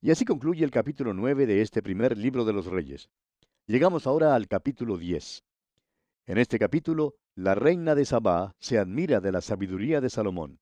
Y 0.00 0.12
así 0.12 0.24
concluye 0.24 0.64
el 0.64 0.70
capítulo 0.70 1.12
9 1.12 1.46
de 1.46 1.60
este 1.60 1.82
primer 1.82 2.16
libro 2.16 2.44
de 2.44 2.52
los 2.52 2.66
reyes. 2.66 3.10
Llegamos 3.66 4.06
ahora 4.06 4.36
al 4.36 4.46
capítulo 4.46 4.96
10. 4.96 5.42
En 6.26 6.38
este 6.38 6.56
capítulo, 6.56 7.16
la 7.34 7.56
reina 7.56 7.96
de 7.96 8.04
Sabá 8.04 8.54
se 8.60 8.78
admira 8.78 9.20
de 9.20 9.32
la 9.32 9.40
sabiduría 9.40 10.00
de 10.00 10.08
Salomón. 10.08 10.60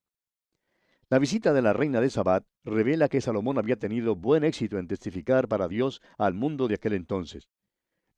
La 1.11 1.19
visita 1.19 1.53
de 1.53 1.61
la 1.61 1.75
reina 1.75 2.01
de 2.01 2.09
Sabá 2.09 2.47
revela 2.65 3.11
que 3.11 3.21
Salomón 3.21 3.59
había 3.59 3.77
tenido 3.77 4.17
buen 4.17 4.43
éxito 4.43 4.79
en 4.79 4.89
testificar 4.89 5.49
para 5.49 5.69
Dios 5.69 6.01
al 6.17 6.33
mundo 6.33 6.67
de 6.67 6.77
aquel 6.77 6.95
entonces. 6.95 7.51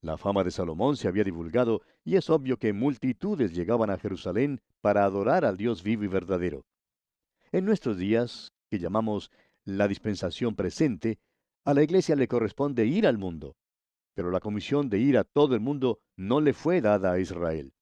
La 0.00 0.18
fama 0.18 0.44
de 0.44 0.52
Salomón 0.52 0.96
se 0.96 1.08
había 1.08 1.24
divulgado 1.24 1.82
y 2.04 2.14
es 2.14 2.30
obvio 2.30 2.58
que 2.58 2.72
multitudes 2.72 3.52
llegaban 3.52 3.90
a 3.90 3.98
Jerusalén 3.98 4.60
para 4.80 5.02
adorar 5.02 5.44
al 5.44 5.56
Dios 5.56 5.82
vivo 5.82 6.04
y 6.04 6.08
verdadero. 6.08 6.64
En 7.50 7.64
nuestros 7.64 7.98
días, 7.98 8.52
que 8.70 8.78
llamamos 8.78 9.30
la 9.76 9.86
dispensación 9.86 10.56
presente, 10.56 11.18
a 11.64 11.74
la 11.74 11.82
iglesia 11.82 12.16
le 12.16 12.26
corresponde 12.26 12.86
ir 12.86 13.06
al 13.06 13.18
mundo, 13.18 13.54
pero 14.14 14.30
la 14.30 14.40
comisión 14.40 14.88
de 14.88 14.98
ir 14.98 15.18
a 15.18 15.24
todo 15.24 15.54
el 15.54 15.60
mundo 15.60 16.00
no 16.16 16.40
le 16.40 16.54
fue 16.54 16.80
dada 16.80 17.12
a 17.12 17.20
Israel. 17.20 17.74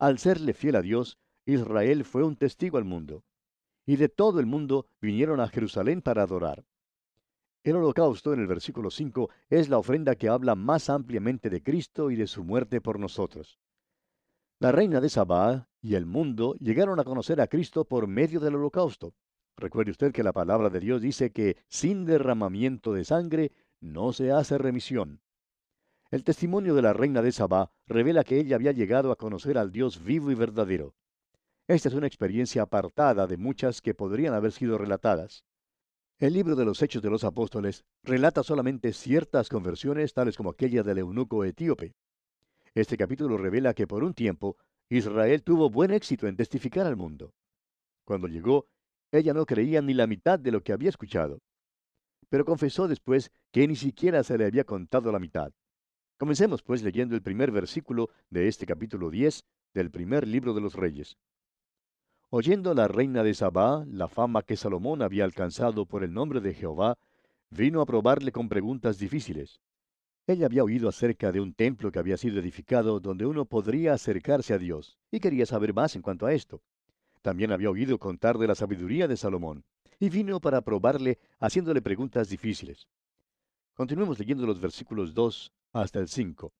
Al 0.00 0.18
serle 0.18 0.54
fiel 0.54 0.74
a 0.74 0.82
Dios, 0.82 1.18
Israel 1.46 2.04
fue 2.04 2.24
un 2.24 2.36
testigo 2.36 2.78
al 2.78 2.84
mundo, 2.84 3.22
y 3.86 3.94
de 3.94 4.08
todo 4.08 4.40
el 4.40 4.46
mundo 4.46 4.88
vinieron 5.00 5.38
a 5.38 5.46
Jerusalén 5.46 6.02
para 6.02 6.22
adorar. 6.22 6.64
El 7.62 7.76
holocausto 7.76 8.34
en 8.34 8.40
el 8.40 8.48
versículo 8.48 8.90
5 8.90 9.30
es 9.50 9.68
la 9.68 9.78
ofrenda 9.78 10.16
que 10.16 10.28
habla 10.28 10.56
más 10.56 10.90
ampliamente 10.90 11.48
de 11.48 11.62
Cristo 11.62 12.10
y 12.10 12.16
de 12.16 12.26
su 12.26 12.42
muerte 12.42 12.80
por 12.80 12.98
nosotros. 12.98 13.60
La 14.58 14.72
reina 14.72 15.00
de 15.00 15.08
Sabá 15.08 15.68
y 15.80 15.94
el 15.94 16.06
mundo 16.06 16.54
llegaron 16.54 16.98
a 16.98 17.04
conocer 17.04 17.40
a 17.40 17.46
Cristo 17.46 17.84
por 17.84 18.08
medio 18.08 18.40
del 18.40 18.56
holocausto. 18.56 19.14
Recuerde 19.56 19.92
usted 19.92 20.12
que 20.12 20.22
la 20.22 20.32
palabra 20.32 20.70
de 20.70 20.80
Dios 20.80 21.00
dice 21.00 21.30
que 21.30 21.56
sin 21.68 22.04
derramamiento 22.04 22.92
de 22.92 23.04
sangre 23.04 23.52
no 23.80 24.12
se 24.12 24.32
hace 24.32 24.58
remisión. 24.58 25.20
El 26.10 26.24
testimonio 26.24 26.74
de 26.74 26.82
la 26.82 26.92
reina 26.92 27.22
de 27.22 27.32
Sabá 27.32 27.72
revela 27.86 28.24
que 28.24 28.38
ella 28.38 28.56
había 28.56 28.72
llegado 28.72 29.10
a 29.10 29.16
conocer 29.16 29.58
al 29.58 29.72
Dios 29.72 30.02
vivo 30.02 30.30
y 30.30 30.34
verdadero. 30.34 30.94
Esta 31.66 31.88
es 31.88 31.94
una 31.94 32.06
experiencia 32.06 32.62
apartada 32.62 33.26
de 33.26 33.36
muchas 33.36 33.80
que 33.80 33.94
podrían 33.94 34.34
haber 34.34 34.52
sido 34.52 34.76
relatadas. 34.76 35.44
El 36.18 36.34
libro 36.34 36.56
de 36.56 36.64
los 36.64 36.82
Hechos 36.82 37.02
de 37.02 37.10
los 37.10 37.24
Apóstoles 37.24 37.84
relata 38.02 38.42
solamente 38.42 38.92
ciertas 38.92 39.48
conversiones, 39.48 40.14
tales 40.14 40.36
como 40.36 40.50
aquella 40.50 40.82
del 40.82 40.98
eunuco 40.98 41.44
etíope. 41.44 41.94
Este 42.74 42.96
capítulo 42.96 43.36
revela 43.36 43.74
que 43.74 43.86
por 43.86 44.04
un 44.04 44.14
tiempo 44.14 44.56
Israel 44.88 45.42
tuvo 45.42 45.70
buen 45.70 45.90
éxito 45.90 46.26
en 46.26 46.36
testificar 46.36 46.86
al 46.86 46.96
mundo. 46.96 47.34
Cuando 48.04 48.28
llegó 48.28 48.68
ella 49.18 49.32
no 49.32 49.46
creía 49.46 49.80
ni 49.80 49.94
la 49.94 50.06
mitad 50.06 50.38
de 50.38 50.50
lo 50.50 50.62
que 50.62 50.72
había 50.72 50.88
escuchado. 50.88 51.40
Pero 52.28 52.44
confesó 52.44 52.88
después 52.88 53.30
que 53.52 53.68
ni 53.68 53.76
siquiera 53.76 54.24
se 54.24 54.36
le 54.36 54.46
había 54.46 54.64
contado 54.64 55.12
la 55.12 55.20
mitad. 55.20 55.52
Comencemos 56.18 56.62
pues 56.62 56.82
leyendo 56.82 57.14
el 57.14 57.22
primer 57.22 57.50
versículo 57.50 58.10
de 58.30 58.48
este 58.48 58.66
capítulo 58.66 59.10
10 59.10 59.44
del 59.72 59.90
primer 59.90 60.26
libro 60.26 60.52
de 60.52 60.60
los 60.60 60.74
Reyes. 60.74 61.16
Oyendo 62.30 62.74
la 62.74 62.88
reina 62.88 63.22
de 63.22 63.34
Sabá 63.34 63.84
la 63.86 64.08
fama 64.08 64.42
que 64.42 64.56
Salomón 64.56 65.02
había 65.02 65.24
alcanzado 65.24 65.86
por 65.86 66.02
el 66.02 66.12
nombre 66.12 66.40
de 66.40 66.54
Jehová, 66.54 66.98
vino 67.50 67.80
a 67.80 67.86
probarle 67.86 68.32
con 68.32 68.48
preguntas 68.48 68.98
difíciles. 68.98 69.60
Ella 70.26 70.46
había 70.46 70.64
oído 70.64 70.88
acerca 70.88 71.30
de 71.30 71.40
un 71.40 71.54
templo 71.54 71.92
que 71.92 72.00
había 72.00 72.16
sido 72.16 72.40
edificado 72.40 72.98
donde 72.98 73.26
uno 73.26 73.44
podría 73.44 73.92
acercarse 73.92 74.54
a 74.54 74.58
Dios, 74.58 74.98
y 75.12 75.20
quería 75.20 75.46
saber 75.46 75.72
más 75.72 75.94
en 75.94 76.02
cuanto 76.02 76.26
a 76.26 76.32
esto. 76.32 76.62
También 77.24 77.52
había 77.52 77.70
oído 77.70 77.98
contar 77.98 78.36
de 78.36 78.46
la 78.46 78.54
sabiduría 78.54 79.08
de 79.08 79.16
Salomón, 79.16 79.64
y 79.98 80.10
vino 80.10 80.40
para 80.40 80.60
probarle 80.60 81.18
haciéndole 81.40 81.80
preguntas 81.80 82.28
difíciles. 82.28 82.86
Continuemos 83.72 84.18
leyendo 84.18 84.46
los 84.46 84.60
versículos 84.60 85.14
2 85.14 85.50
hasta 85.72 86.00
el 86.00 86.08
5. 86.08 86.52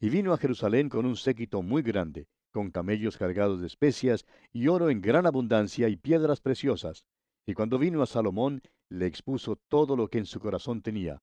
Y 0.00 0.08
vino 0.08 0.32
a 0.32 0.38
Jerusalén 0.38 0.88
con 0.88 1.04
un 1.04 1.14
séquito 1.14 1.60
muy 1.60 1.82
grande, 1.82 2.26
con 2.52 2.70
camellos 2.70 3.18
cargados 3.18 3.60
de 3.60 3.66
especias, 3.66 4.24
y 4.50 4.68
oro 4.68 4.88
en 4.88 5.02
gran 5.02 5.26
abundancia 5.26 5.90
y 5.90 5.96
piedras 5.96 6.40
preciosas, 6.40 7.04
Y 7.44 7.52
cuando 7.52 7.78
vino 7.78 8.02
a 8.02 8.06
Salomón, 8.06 8.62
le 8.88 9.04
expuso 9.04 9.56
todo 9.68 9.94
lo 9.94 10.08
que 10.08 10.16
en 10.16 10.26
su 10.26 10.40
corazón 10.40 10.80
tenía. 10.80 11.20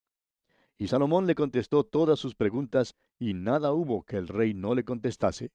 Y 0.77 0.89
Salomón 0.89 1.25
le 1.25 1.33
contestó 1.33 1.83
todas 1.85 2.19
sus 2.19 2.35
preguntas, 2.35 2.93
y 3.17 3.33
nada 3.33 3.73
hubo 3.73 4.03
que 4.03 4.17
el 4.17 4.27
rey 4.27 4.53
no 4.53 4.75
le 4.75 4.85
contestase. 4.85 5.49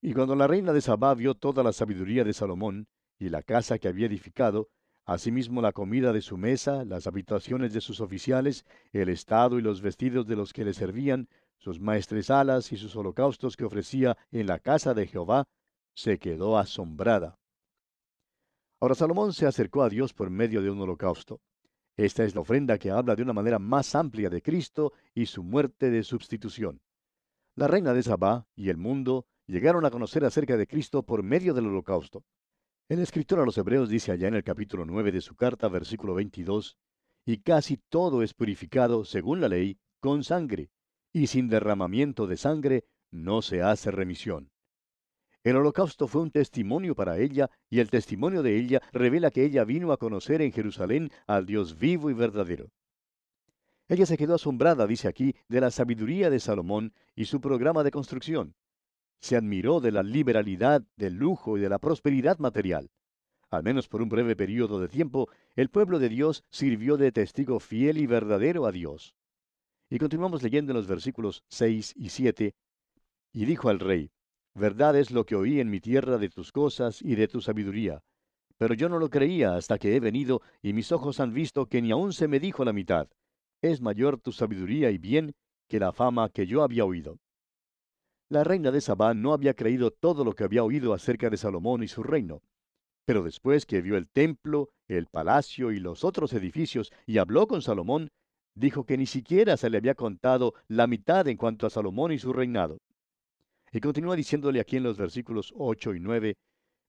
Y 0.00 0.12
cuando 0.12 0.36
la 0.36 0.46
reina 0.46 0.72
de 0.72 0.80
Sabá 0.80 1.14
vio 1.14 1.34
toda 1.34 1.62
la 1.62 1.72
sabiduría 1.72 2.24
de 2.24 2.32
Salomón, 2.32 2.88
y 3.18 3.28
la 3.28 3.42
casa 3.42 3.78
que 3.78 3.88
había 3.88 4.06
edificado, 4.06 4.68
asimismo 5.04 5.62
la 5.62 5.72
comida 5.72 6.12
de 6.12 6.20
su 6.20 6.36
mesa, 6.36 6.84
las 6.84 7.06
habitaciones 7.06 7.72
de 7.72 7.80
sus 7.80 8.00
oficiales, 8.00 8.66
el 8.92 9.08
estado 9.08 9.58
y 9.58 9.62
los 9.62 9.80
vestidos 9.80 10.26
de 10.26 10.36
los 10.36 10.52
que 10.52 10.64
le 10.64 10.74
servían, 10.74 11.28
sus 11.58 11.80
maestresalas 11.80 12.72
y 12.72 12.76
sus 12.76 12.94
holocaustos 12.96 13.56
que 13.56 13.64
ofrecía 13.64 14.16
en 14.30 14.46
la 14.46 14.58
casa 14.58 14.94
de 14.94 15.06
Jehová, 15.06 15.48
se 15.94 16.18
quedó 16.18 16.58
asombrada. 16.58 17.38
Ahora 18.80 18.94
Salomón 18.94 19.32
se 19.32 19.46
acercó 19.46 19.82
a 19.82 19.88
Dios 19.88 20.12
por 20.12 20.28
medio 20.28 20.60
de 20.60 20.70
un 20.70 20.80
holocausto. 20.80 21.40
Esta 21.96 22.24
es 22.24 22.34
la 22.34 22.42
ofrenda 22.42 22.76
que 22.76 22.90
habla 22.90 23.16
de 23.16 23.22
una 23.22 23.32
manera 23.32 23.58
más 23.58 23.94
amplia 23.94 24.28
de 24.28 24.42
Cristo 24.42 24.92
y 25.14 25.26
su 25.26 25.42
muerte 25.42 25.90
de 25.90 26.02
sustitución. 26.02 26.82
La 27.54 27.68
reina 27.68 27.94
de 27.94 28.02
Sabá 28.02 28.46
y 28.54 28.68
el 28.68 28.76
mundo 28.76 29.26
llegaron 29.46 29.84
a 29.84 29.90
conocer 29.90 30.24
acerca 30.24 30.56
de 30.56 30.66
Cristo 30.66 31.02
por 31.02 31.22
medio 31.22 31.54
del 31.54 31.66
holocausto. 31.66 32.24
El 32.88 33.00
escritor 33.00 33.40
a 33.40 33.44
los 33.44 33.58
Hebreos 33.58 33.88
dice 33.88 34.12
allá 34.12 34.28
en 34.28 34.34
el 34.34 34.44
capítulo 34.44 34.84
9 34.84 35.12
de 35.12 35.20
su 35.20 35.34
carta, 35.34 35.68
versículo 35.68 36.14
22, 36.14 36.76
y 37.24 37.38
casi 37.38 37.78
todo 37.88 38.22
es 38.22 38.34
purificado, 38.34 39.04
según 39.04 39.40
la 39.40 39.48
ley, 39.48 39.78
con 40.00 40.22
sangre, 40.22 40.70
y 41.12 41.26
sin 41.26 41.48
derramamiento 41.48 42.26
de 42.26 42.36
sangre 42.36 42.84
no 43.10 43.42
se 43.42 43.62
hace 43.62 43.90
remisión. 43.90 44.50
El 45.42 45.56
holocausto 45.56 46.08
fue 46.08 46.22
un 46.22 46.30
testimonio 46.30 46.94
para 46.94 47.18
ella 47.18 47.50
y 47.70 47.78
el 47.78 47.88
testimonio 47.88 48.42
de 48.42 48.56
ella 48.58 48.82
revela 48.92 49.30
que 49.30 49.44
ella 49.44 49.64
vino 49.64 49.92
a 49.92 49.96
conocer 49.96 50.42
en 50.42 50.52
Jerusalén 50.52 51.10
al 51.26 51.46
Dios 51.46 51.78
vivo 51.78 52.10
y 52.10 52.14
verdadero. 52.14 52.72
Ella 53.88 54.06
se 54.06 54.16
quedó 54.16 54.34
asombrada, 54.34 54.86
dice 54.88 55.06
aquí, 55.06 55.36
de 55.48 55.60
la 55.60 55.70
sabiduría 55.70 56.30
de 56.30 56.40
Salomón 56.40 56.92
y 57.14 57.26
su 57.26 57.40
programa 57.40 57.84
de 57.84 57.92
construcción. 57.92 58.56
Se 59.20 59.36
admiró 59.36 59.80
de 59.80 59.92
la 59.92 60.02
liberalidad, 60.02 60.82
del 60.96 61.14
lujo 61.14 61.56
y 61.56 61.60
de 61.60 61.68
la 61.68 61.78
prosperidad 61.78 62.38
material. 62.38 62.90
Al 63.50 63.62
menos 63.62 63.88
por 63.88 64.02
un 64.02 64.08
breve 64.08 64.36
periodo 64.36 64.80
de 64.80 64.88
tiempo, 64.88 65.28
el 65.54 65.70
pueblo 65.70 65.98
de 65.98 66.08
Dios 66.08 66.44
sirvió 66.50 66.96
de 66.96 67.12
testigo 67.12 67.60
fiel 67.60 67.98
y 67.98 68.06
verdadero 68.06 68.66
a 68.66 68.72
Dios. 68.72 69.14
Y 69.88 69.98
continuamos 69.98 70.42
leyendo 70.42 70.72
en 70.72 70.76
los 70.76 70.86
versículos 70.86 71.44
6 71.48 71.94
y 71.96 72.08
7. 72.08 72.54
Y 73.32 73.44
dijo 73.44 73.68
al 73.68 73.78
rey, 73.78 74.10
Verdad 74.54 74.96
es 74.96 75.10
lo 75.10 75.26
que 75.26 75.36
oí 75.36 75.60
en 75.60 75.70
mi 75.70 75.80
tierra 75.80 76.18
de 76.18 76.30
tus 76.30 76.50
cosas 76.50 77.02
y 77.02 77.14
de 77.14 77.28
tu 77.28 77.40
sabiduría. 77.40 78.02
Pero 78.58 78.74
yo 78.74 78.88
no 78.88 78.98
lo 78.98 79.10
creía 79.10 79.54
hasta 79.54 79.78
que 79.78 79.94
he 79.94 80.00
venido 80.00 80.40
y 80.62 80.72
mis 80.72 80.90
ojos 80.92 81.20
han 81.20 81.34
visto 81.34 81.66
que 81.66 81.82
ni 81.82 81.90
aun 81.90 82.12
se 82.12 82.26
me 82.26 82.40
dijo 82.40 82.64
la 82.64 82.72
mitad. 82.72 83.08
Es 83.60 83.80
mayor 83.80 84.18
tu 84.18 84.32
sabiduría 84.32 84.90
y 84.90 84.98
bien 84.98 85.34
que 85.68 85.78
la 85.78 85.92
fama 85.92 86.30
que 86.30 86.46
yo 86.46 86.62
había 86.62 86.84
oído. 86.84 87.18
La 88.28 88.42
reina 88.42 88.72
de 88.72 88.80
Sabá 88.80 89.14
no 89.14 89.32
había 89.32 89.54
creído 89.54 89.92
todo 89.92 90.24
lo 90.24 90.34
que 90.34 90.42
había 90.42 90.64
oído 90.64 90.92
acerca 90.92 91.30
de 91.30 91.36
Salomón 91.36 91.84
y 91.84 91.88
su 91.88 92.02
reino. 92.02 92.42
Pero 93.04 93.22
después 93.22 93.66
que 93.66 93.80
vio 93.80 93.96
el 93.96 94.08
templo, 94.08 94.70
el 94.88 95.06
palacio 95.06 95.70
y 95.70 95.78
los 95.78 96.02
otros 96.02 96.32
edificios 96.32 96.92
y 97.06 97.18
habló 97.18 97.46
con 97.46 97.62
Salomón, 97.62 98.10
dijo 98.56 98.84
que 98.84 98.96
ni 98.96 99.06
siquiera 99.06 99.56
se 99.56 99.70
le 99.70 99.78
había 99.78 99.94
contado 99.94 100.54
la 100.66 100.88
mitad 100.88 101.28
en 101.28 101.36
cuanto 101.36 101.68
a 101.68 101.70
Salomón 101.70 102.10
y 102.10 102.18
su 102.18 102.32
reinado. 102.32 102.78
Y 103.70 103.78
continúa 103.80 104.16
diciéndole 104.16 104.58
aquí 104.58 104.76
en 104.76 104.82
los 104.82 104.96
versículos 104.96 105.52
8 105.56 105.94
y 105.94 106.00
9, 106.00 106.34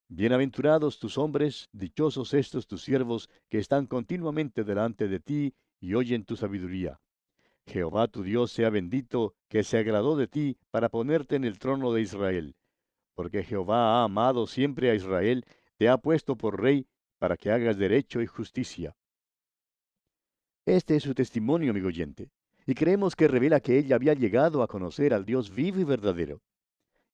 Bienaventurados 0.09 0.97
tus 0.97 1.19
hombres, 1.19 1.69
dichosos 1.71 2.33
estos 2.33 2.65
tus 2.65 2.81
siervos, 2.81 3.29
que 3.49 3.59
están 3.59 3.85
continuamente 3.85 4.63
delante 4.63 5.07
de 5.07 5.19
ti 5.19 5.53
y 5.81 5.93
oyen 5.93 6.25
tu 6.25 6.35
sabiduría. 6.35 6.99
Jehová 7.67 8.07
tu 8.07 8.23
Dios 8.23 8.51
sea 8.51 8.69
bendito, 8.69 9.35
que 9.49 9.63
se 9.63 9.77
agradó 9.77 10.15
de 10.15 10.27
ti 10.27 10.57
para 10.71 10.89
ponerte 10.89 11.35
en 11.35 11.43
el 11.43 11.59
trono 11.59 11.91
de 11.91 12.01
Israel. 12.01 12.55
Porque 13.13 13.43
Jehová 13.43 13.99
ha 13.99 14.03
amado 14.05 14.47
siempre 14.47 14.89
a 14.89 14.95
Israel, 14.95 15.45
te 15.77 15.89
ha 15.89 15.97
puesto 15.97 16.37
por 16.37 16.61
rey, 16.61 16.87
para 17.19 17.35
que 17.35 17.51
hagas 17.51 17.77
derecho 17.77 18.21
y 18.21 18.27
justicia. 18.27 18.95
Este 20.65 20.95
es 20.95 21.03
su 21.03 21.13
testimonio, 21.13 21.71
amigo 21.71 21.87
oyente, 21.87 22.29
y 22.65 22.73
creemos 22.73 23.15
que 23.15 23.27
revela 23.27 23.59
que 23.59 23.77
ella 23.77 23.95
había 23.95 24.13
llegado 24.13 24.63
a 24.63 24.67
conocer 24.67 25.13
al 25.13 25.25
Dios 25.25 25.53
vivo 25.53 25.79
y 25.79 25.83
verdadero. 25.83 26.41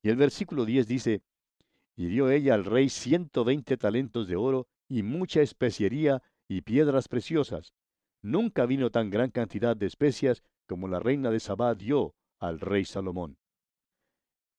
Y 0.01 0.09
el 0.09 0.17
versículo 0.17 0.65
10 0.65 0.87
dice, 0.87 1.21
y 1.95 2.07
dio 2.07 2.29
ella 2.29 2.53
al 2.53 2.65
rey 2.65 2.89
ciento 2.89 3.43
veinte 3.43 3.77
talentos 3.77 4.27
de 4.27 4.35
oro 4.35 4.67
y 4.87 5.03
mucha 5.03 5.41
especiería 5.41 6.21
y 6.47 6.61
piedras 6.61 7.07
preciosas. 7.07 7.73
Nunca 8.23 8.65
vino 8.65 8.89
tan 8.89 9.11
gran 9.11 9.29
cantidad 9.29 9.77
de 9.77 9.85
especias 9.85 10.43
como 10.67 10.87
la 10.87 10.99
reina 10.99 11.29
de 11.29 11.39
Sabá 11.39 11.75
dio 11.75 12.15
al 12.39 12.59
rey 12.59 12.85
Salomón. 12.85 13.37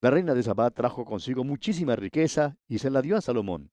La 0.00 0.10
reina 0.10 0.34
de 0.34 0.42
Sabá 0.42 0.70
trajo 0.70 1.04
consigo 1.04 1.42
muchísima 1.42 1.96
riqueza 1.96 2.56
y 2.68 2.78
se 2.78 2.90
la 2.90 3.02
dio 3.02 3.16
a 3.16 3.20
Salomón. 3.20 3.72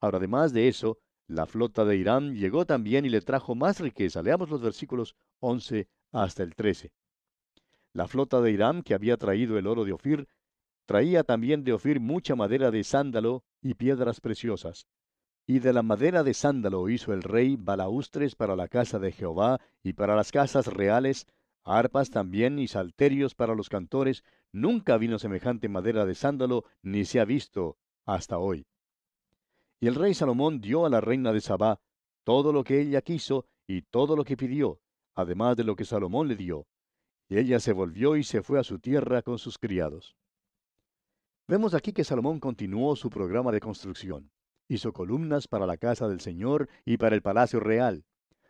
Ahora, 0.00 0.18
además 0.18 0.52
de 0.52 0.68
eso, 0.68 0.98
la 1.26 1.44
flota 1.44 1.84
de 1.84 1.96
Irán 1.96 2.34
llegó 2.34 2.64
también 2.64 3.04
y 3.04 3.10
le 3.10 3.20
trajo 3.20 3.54
más 3.54 3.80
riqueza. 3.80 4.22
Leamos 4.22 4.48
los 4.48 4.62
versículos 4.62 5.16
11 5.40 5.88
hasta 6.12 6.42
el 6.42 6.54
13. 6.54 6.92
La 7.92 8.06
flota 8.08 8.40
de 8.40 8.52
Irán, 8.52 8.82
que 8.82 8.94
había 8.94 9.16
traído 9.16 9.58
el 9.58 9.66
oro 9.66 9.84
de 9.84 9.92
Ofir, 9.92 10.28
Traía 10.86 11.24
también 11.24 11.64
de 11.64 11.72
Ofir 11.72 11.98
mucha 11.98 12.36
madera 12.36 12.70
de 12.70 12.84
sándalo 12.84 13.42
y 13.62 13.74
piedras 13.74 14.20
preciosas. 14.20 14.86
Y 15.46 15.58
de 15.58 15.72
la 15.72 15.82
madera 15.82 16.22
de 16.22 16.32
sándalo 16.32 16.88
hizo 16.88 17.12
el 17.12 17.22
rey 17.22 17.56
balaustres 17.56 18.34
para 18.34 18.56
la 18.56 18.68
casa 18.68 18.98
de 18.98 19.12
Jehová 19.12 19.60
y 19.82 19.92
para 19.92 20.16
las 20.16 20.32
casas 20.32 20.66
reales, 20.66 21.26
arpas 21.64 22.10
también 22.10 22.58
y 22.58 22.66
salterios 22.66 23.34
para 23.34 23.54
los 23.54 23.68
cantores. 23.68 24.24
Nunca 24.52 24.96
vino 24.96 25.18
semejante 25.18 25.68
madera 25.68 26.06
de 26.06 26.14
sándalo, 26.14 26.64
ni 26.82 27.04
se 27.04 27.20
ha 27.20 27.24
visto 27.24 27.76
hasta 28.06 28.38
hoy. 28.38 28.66
Y 29.80 29.86
el 29.86 29.96
rey 29.96 30.14
Salomón 30.14 30.60
dio 30.60 30.86
a 30.86 30.88
la 30.88 31.00
reina 31.00 31.32
de 31.32 31.40
Sabá 31.40 31.80
todo 32.24 32.52
lo 32.52 32.64
que 32.64 32.80
ella 32.80 33.02
quiso 33.02 33.46
y 33.66 33.82
todo 33.82 34.16
lo 34.16 34.24
que 34.24 34.36
pidió, 34.36 34.80
además 35.14 35.56
de 35.56 35.64
lo 35.64 35.76
que 35.76 35.84
Salomón 35.84 36.26
le 36.28 36.36
dio. 36.36 36.66
Y 37.28 37.38
ella 37.38 37.60
se 37.60 37.72
volvió 37.72 38.16
y 38.16 38.24
se 38.24 38.42
fue 38.42 38.58
a 38.58 38.64
su 38.64 38.78
tierra 38.78 39.22
con 39.22 39.38
sus 39.38 39.58
criados. 39.58 40.16
Vemos 41.46 41.74
aquí 41.74 41.92
que 41.92 42.04
Salomón 42.04 42.40
continuó 42.40 42.96
su 42.96 43.10
programa 43.10 43.52
de 43.52 43.60
construcción. 43.60 44.30
Hizo 44.68 44.92
columnas 44.92 45.46
para 45.46 45.66
la 45.66 45.76
casa 45.76 46.08
del 46.08 46.20
Señor 46.20 46.68
y 46.84 46.96
para 46.96 47.14
el 47.14 47.22
palacio 47.22 47.60
real. 47.60 48.04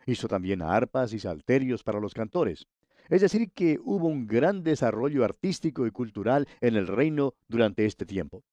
Hizo 0.05 0.27
también 0.27 0.61
arpas 0.61 1.13
y 1.13 1.19
salterios 1.19 1.83
para 1.83 1.99
los 1.99 2.13
cantores. 2.13 2.67
Es 3.09 3.21
decir, 3.21 3.51
que 3.51 3.79
hubo 3.83 4.07
un 4.07 4.25
gran 4.25 4.63
desarrollo 4.63 5.23
artístico 5.23 5.85
y 5.85 5.91
cultural 5.91 6.47
en 6.61 6.75
el 6.75 6.87
reino 6.87 7.33
durante 7.47 7.85
este 7.85 8.05
tiempo. 8.05 8.43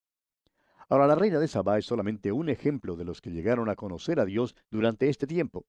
Ahora, 0.88 1.06
la 1.06 1.14
reina 1.14 1.38
de 1.38 1.48
Sabá 1.48 1.78
es 1.78 1.86
solamente 1.86 2.32
un 2.32 2.48
ejemplo 2.48 2.96
de 2.96 3.04
los 3.04 3.20
que 3.20 3.30
llegaron 3.30 3.70
a 3.70 3.76
conocer 3.76 4.20
a 4.20 4.26
Dios 4.26 4.54
durante 4.70 5.08
este 5.08 5.26
tiempo. 5.26 5.64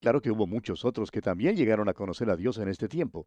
Claro 0.00 0.22
que 0.22 0.30
hubo 0.30 0.46
muchos 0.46 0.84
otros 0.86 1.10
que 1.10 1.20
también 1.20 1.56
llegaron 1.56 1.88
a 1.90 1.94
conocer 1.94 2.30
a 2.30 2.36
Dios 2.36 2.56
en 2.56 2.68
este 2.68 2.88
tiempo. 2.88 3.26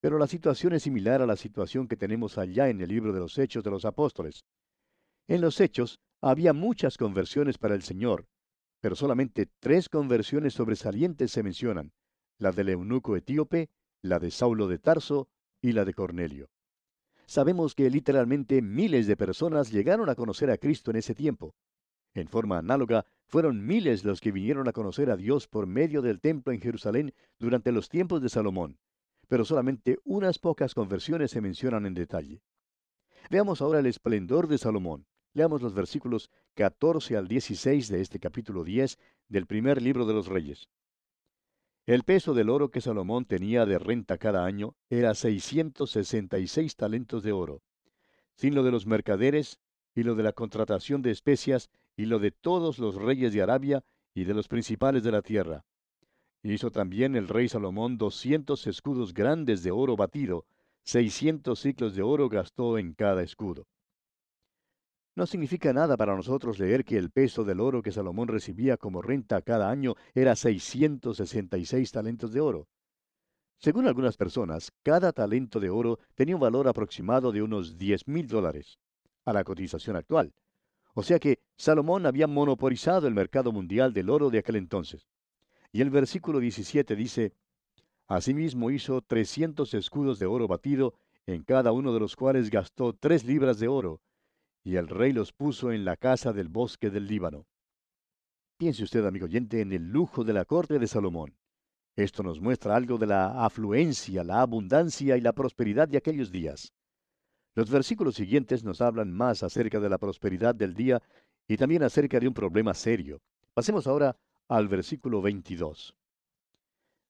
Pero 0.00 0.18
la 0.18 0.26
situación 0.26 0.72
es 0.72 0.84
similar 0.84 1.20
a 1.20 1.26
la 1.26 1.36
situación 1.36 1.86
que 1.86 1.96
tenemos 1.96 2.38
allá 2.38 2.70
en 2.70 2.80
el 2.80 2.88
libro 2.88 3.12
de 3.12 3.20
los 3.20 3.36
Hechos 3.36 3.62
de 3.62 3.70
los 3.70 3.84
Apóstoles. 3.84 4.44
En 5.26 5.42
los 5.42 5.60
Hechos 5.60 6.00
había 6.20 6.52
muchas 6.52 6.96
conversiones 6.96 7.58
para 7.58 7.74
el 7.74 7.82
Señor, 7.82 8.26
pero 8.80 8.96
solamente 8.96 9.48
tres 9.60 9.88
conversiones 9.88 10.54
sobresalientes 10.54 11.30
se 11.30 11.42
mencionan, 11.42 11.92
la 12.38 12.52
del 12.52 12.70
eunuco 12.70 13.16
etíope, 13.16 13.70
la 14.02 14.18
de 14.18 14.30
Saulo 14.30 14.68
de 14.68 14.78
Tarso 14.78 15.28
y 15.60 15.72
la 15.72 15.84
de 15.84 15.94
Cornelio. 15.94 16.50
Sabemos 17.26 17.74
que 17.74 17.90
literalmente 17.90 18.62
miles 18.62 19.06
de 19.06 19.16
personas 19.16 19.70
llegaron 19.70 20.08
a 20.08 20.14
conocer 20.14 20.50
a 20.50 20.58
Cristo 20.58 20.90
en 20.90 20.96
ese 20.96 21.14
tiempo. 21.14 21.54
En 22.14 22.28
forma 22.28 22.58
análoga, 22.58 23.04
fueron 23.26 23.66
miles 23.66 24.04
los 24.04 24.20
que 24.20 24.32
vinieron 24.32 24.66
a 24.68 24.72
conocer 24.72 25.10
a 25.10 25.16
Dios 25.16 25.46
por 25.46 25.66
medio 25.66 26.00
del 26.00 26.20
templo 26.20 26.52
en 26.52 26.60
Jerusalén 26.60 27.14
durante 27.38 27.70
los 27.70 27.88
tiempos 27.88 28.22
de 28.22 28.30
Salomón 28.30 28.78
pero 29.28 29.44
solamente 29.44 29.98
unas 30.04 30.38
pocas 30.38 30.74
conversiones 30.74 31.30
se 31.30 31.40
mencionan 31.40 31.86
en 31.86 31.94
detalle. 31.94 32.42
Veamos 33.30 33.60
ahora 33.60 33.78
el 33.78 33.86
esplendor 33.86 34.48
de 34.48 34.58
Salomón. 34.58 35.06
Leamos 35.34 35.62
los 35.62 35.74
versículos 35.74 36.30
14 36.54 37.16
al 37.16 37.28
16 37.28 37.88
de 37.88 38.00
este 38.00 38.18
capítulo 38.18 38.64
10 38.64 38.98
del 39.28 39.46
primer 39.46 39.82
libro 39.82 40.06
de 40.06 40.14
los 40.14 40.26
Reyes. 40.26 40.68
El 41.86 42.04
peso 42.04 42.34
del 42.34 42.50
oro 42.50 42.70
que 42.70 42.80
Salomón 42.80 43.24
tenía 43.24 43.64
de 43.64 43.78
renta 43.78 44.18
cada 44.18 44.44
año 44.44 44.74
era 44.90 45.14
666 45.14 46.76
talentos 46.76 47.22
de 47.22 47.32
oro, 47.32 47.62
sin 48.34 48.54
lo 48.54 48.62
de 48.62 48.70
los 48.70 48.86
mercaderes 48.86 49.58
y 49.94 50.02
lo 50.02 50.14
de 50.14 50.22
la 50.22 50.32
contratación 50.32 51.02
de 51.02 51.10
especias 51.10 51.70
y 51.96 52.06
lo 52.06 52.18
de 52.18 52.30
todos 52.30 52.78
los 52.78 52.94
reyes 52.94 53.32
de 53.32 53.42
Arabia 53.42 53.84
y 54.14 54.24
de 54.24 54.34
los 54.34 54.48
principales 54.48 55.02
de 55.02 55.12
la 55.12 55.22
tierra, 55.22 55.64
Hizo 56.42 56.70
también 56.70 57.16
el 57.16 57.26
rey 57.26 57.48
Salomón 57.48 57.98
doscientos 57.98 58.66
escudos 58.66 59.12
grandes 59.12 59.62
de 59.64 59.72
oro 59.72 59.96
batido, 59.96 60.46
seiscientos 60.84 61.60
ciclos 61.60 61.96
de 61.96 62.02
oro 62.02 62.28
gastó 62.28 62.78
en 62.78 62.94
cada 62.94 63.22
escudo. 63.22 63.66
No 65.18 65.26
significa 65.26 65.72
nada 65.72 65.96
para 65.96 66.14
nosotros 66.14 66.60
leer 66.60 66.84
que 66.84 66.96
el 66.96 67.10
peso 67.10 67.42
del 67.42 67.58
oro 67.58 67.82
que 67.82 67.90
Salomón 67.90 68.28
recibía 68.28 68.76
como 68.76 69.02
renta 69.02 69.42
cada 69.42 69.68
año 69.68 69.96
era 70.14 70.36
666 70.36 71.90
talentos 71.90 72.32
de 72.32 72.40
oro. 72.40 72.68
Según 73.56 73.88
algunas 73.88 74.16
personas, 74.16 74.70
cada 74.84 75.10
talento 75.12 75.58
de 75.58 75.70
oro 75.70 75.98
tenía 76.14 76.36
un 76.36 76.40
valor 76.40 76.68
aproximado 76.68 77.32
de 77.32 77.42
unos 77.42 77.76
10 77.76 78.06
mil 78.06 78.28
dólares, 78.28 78.78
a 79.24 79.32
la 79.32 79.42
cotización 79.42 79.96
actual. 79.96 80.34
O 80.94 81.02
sea 81.02 81.18
que 81.18 81.40
Salomón 81.56 82.06
había 82.06 82.28
monopolizado 82.28 83.08
el 83.08 83.14
mercado 83.14 83.50
mundial 83.50 83.92
del 83.92 84.10
oro 84.10 84.30
de 84.30 84.38
aquel 84.38 84.54
entonces. 84.54 85.08
Y 85.72 85.80
el 85.80 85.90
versículo 85.90 86.38
17 86.38 86.94
dice, 86.94 87.32
Asimismo 88.06 88.70
hizo 88.70 89.02
300 89.02 89.74
escudos 89.74 90.20
de 90.20 90.26
oro 90.26 90.46
batido, 90.46 90.94
en 91.26 91.42
cada 91.42 91.72
uno 91.72 91.92
de 91.92 91.98
los 91.98 92.14
cuales 92.14 92.50
gastó 92.50 92.92
tres 92.92 93.24
libras 93.24 93.58
de 93.58 93.66
oro, 93.66 94.00
y 94.68 94.76
el 94.76 94.86
rey 94.86 95.14
los 95.14 95.32
puso 95.32 95.72
en 95.72 95.86
la 95.86 95.96
casa 95.96 96.34
del 96.34 96.50
bosque 96.50 96.90
del 96.90 97.06
Líbano. 97.06 97.46
Piense 98.58 98.84
usted, 98.84 99.02
amigo 99.06 99.24
oyente, 99.24 99.62
en 99.62 99.72
el 99.72 99.88
lujo 99.88 100.24
de 100.24 100.34
la 100.34 100.44
corte 100.44 100.78
de 100.78 100.86
Salomón. 100.86 101.34
Esto 101.96 102.22
nos 102.22 102.38
muestra 102.38 102.76
algo 102.76 102.98
de 102.98 103.06
la 103.06 103.46
afluencia, 103.46 104.22
la 104.24 104.42
abundancia 104.42 105.16
y 105.16 105.22
la 105.22 105.32
prosperidad 105.32 105.88
de 105.88 105.96
aquellos 105.96 106.30
días. 106.30 106.74
Los 107.54 107.70
versículos 107.70 108.16
siguientes 108.16 108.62
nos 108.62 108.82
hablan 108.82 109.10
más 109.10 109.42
acerca 109.42 109.80
de 109.80 109.88
la 109.88 109.96
prosperidad 109.96 110.54
del 110.54 110.74
día 110.74 111.00
y 111.48 111.56
también 111.56 111.82
acerca 111.82 112.20
de 112.20 112.28
un 112.28 112.34
problema 112.34 112.74
serio. 112.74 113.22
Pasemos 113.54 113.86
ahora 113.86 114.18
al 114.48 114.68
versículo 114.68 115.22
22. 115.22 115.96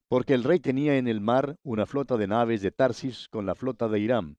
Porque 0.07 0.35
el 0.35 0.45
rey 0.45 0.61
tenía 0.61 0.97
en 0.97 1.09
el 1.09 1.21
mar 1.21 1.57
una 1.65 1.87
flota 1.87 2.17
de 2.17 2.29
naves 2.29 2.63
de 2.63 2.71
Tarsis 2.71 3.29
con 3.29 3.47
la 3.47 3.57
flota 3.57 3.89
de 3.89 3.99
Irán, 3.99 4.39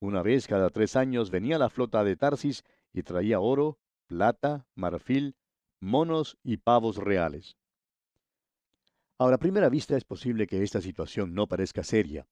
una 0.00 0.22
vez 0.22 0.46
cada 0.46 0.70
tres 0.70 0.96
años 0.96 1.30
venía 1.30 1.58
la 1.58 1.70
flota 1.70 2.04
de 2.04 2.16
Tarsis 2.16 2.64
y 2.92 3.02
traía 3.02 3.40
oro, 3.40 3.78
plata, 4.06 4.66
marfil, 4.74 5.36
monos 5.80 6.38
y 6.42 6.58
pavos 6.58 6.96
reales. 6.96 7.56
Ahora, 9.18 9.36
a 9.36 9.38
primera 9.38 9.68
vista 9.70 9.96
es 9.96 10.04
posible 10.04 10.46
que 10.46 10.62
esta 10.62 10.80
situación 10.80 11.34
no 11.34 11.46
parezca 11.46 11.82
seria, 11.82 12.26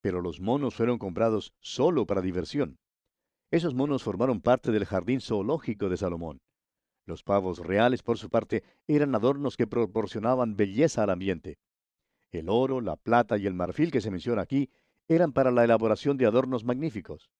pero 0.00 0.22
los 0.22 0.40
monos 0.40 0.74
fueron 0.74 0.98
comprados 0.98 1.52
solo 1.60 2.06
para 2.06 2.22
diversión. 2.22 2.78
Esos 3.50 3.74
monos 3.74 4.02
formaron 4.02 4.40
parte 4.40 4.72
del 4.72 4.86
jardín 4.86 5.20
zoológico 5.20 5.88
de 5.88 5.96
Salomón. 5.98 6.40
Los 7.04 7.22
pavos 7.22 7.58
reales, 7.58 8.02
por 8.02 8.16
su 8.16 8.30
parte, 8.30 8.62
eran 8.86 9.14
adornos 9.14 9.56
que 9.56 9.66
proporcionaban 9.66 10.56
belleza 10.56 11.02
al 11.02 11.10
ambiente. 11.10 11.58
El 12.30 12.48
oro, 12.48 12.80
la 12.80 12.96
plata 12.96 13.36
y 13.36 13.46
el 13.46 13.54
marfil 13.54 13.90
que 13.90 14.00
se 14.00 14.10
menciona 14.10 14.42
aquí 14.42 14.70
eran 15.10 15.32
para 15.32 15.50
la 15.50 15.64
elaboración 15.64 16.16
de 16.16 16.24
adornos 16.24 16.64
magníficos. 16.64 17.30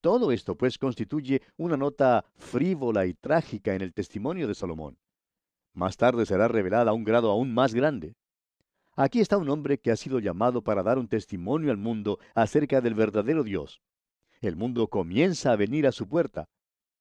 Todo 0.00 0.30
esto, 0.30 0.56
pues, 0.56 0.78
constituye 0.78 1.42
una 1.56 1.76
nota 1.76 2.24
frívola 2.36 3.06
y 3.06 3.14
trágica 3.14 3.74
en 3.74 3.82
el 3.82 3.92
testimonio 3.92 4.46
de 4.46 4.54
Salomón. 4.54 4.96
Más 5.74 5.96
tarde 5.96 6.24
será 6.24 6.46
revelada 6.46 6.92
a 6.92 6.94
un 6.94 7.02
grado 7.02 7.32
aún 7.32 7.52
más 7.52 7.74
grande. 7.74 8.14
Aquí 8.94 9.20
está 9.20 9.38
un 9.38 9.48
hombre 9.48 9.78
que 9.78 9.90
ha 9.90 9.96
sido 9.96 10.20
llamado 10.20 10.62
para 10.62 10.84
dar 10.84 10.98
un 10.98 11.08
testimonio 11.08 11.72
al 11.72 11.78
mundo 11.78 12.20
acerca 12.36 12.80
del 12.80 12.94
verdadero 12.94 13.42
Dios. 13.42 13.82
El 14.40 14.54
mundo 14.54 14.86
comienza 14.86 15.50
a 15.50 15.56
venir 15.56 15.88
a 15.88 15.92
su 15.92 16.08
puerta. 16.08 16.48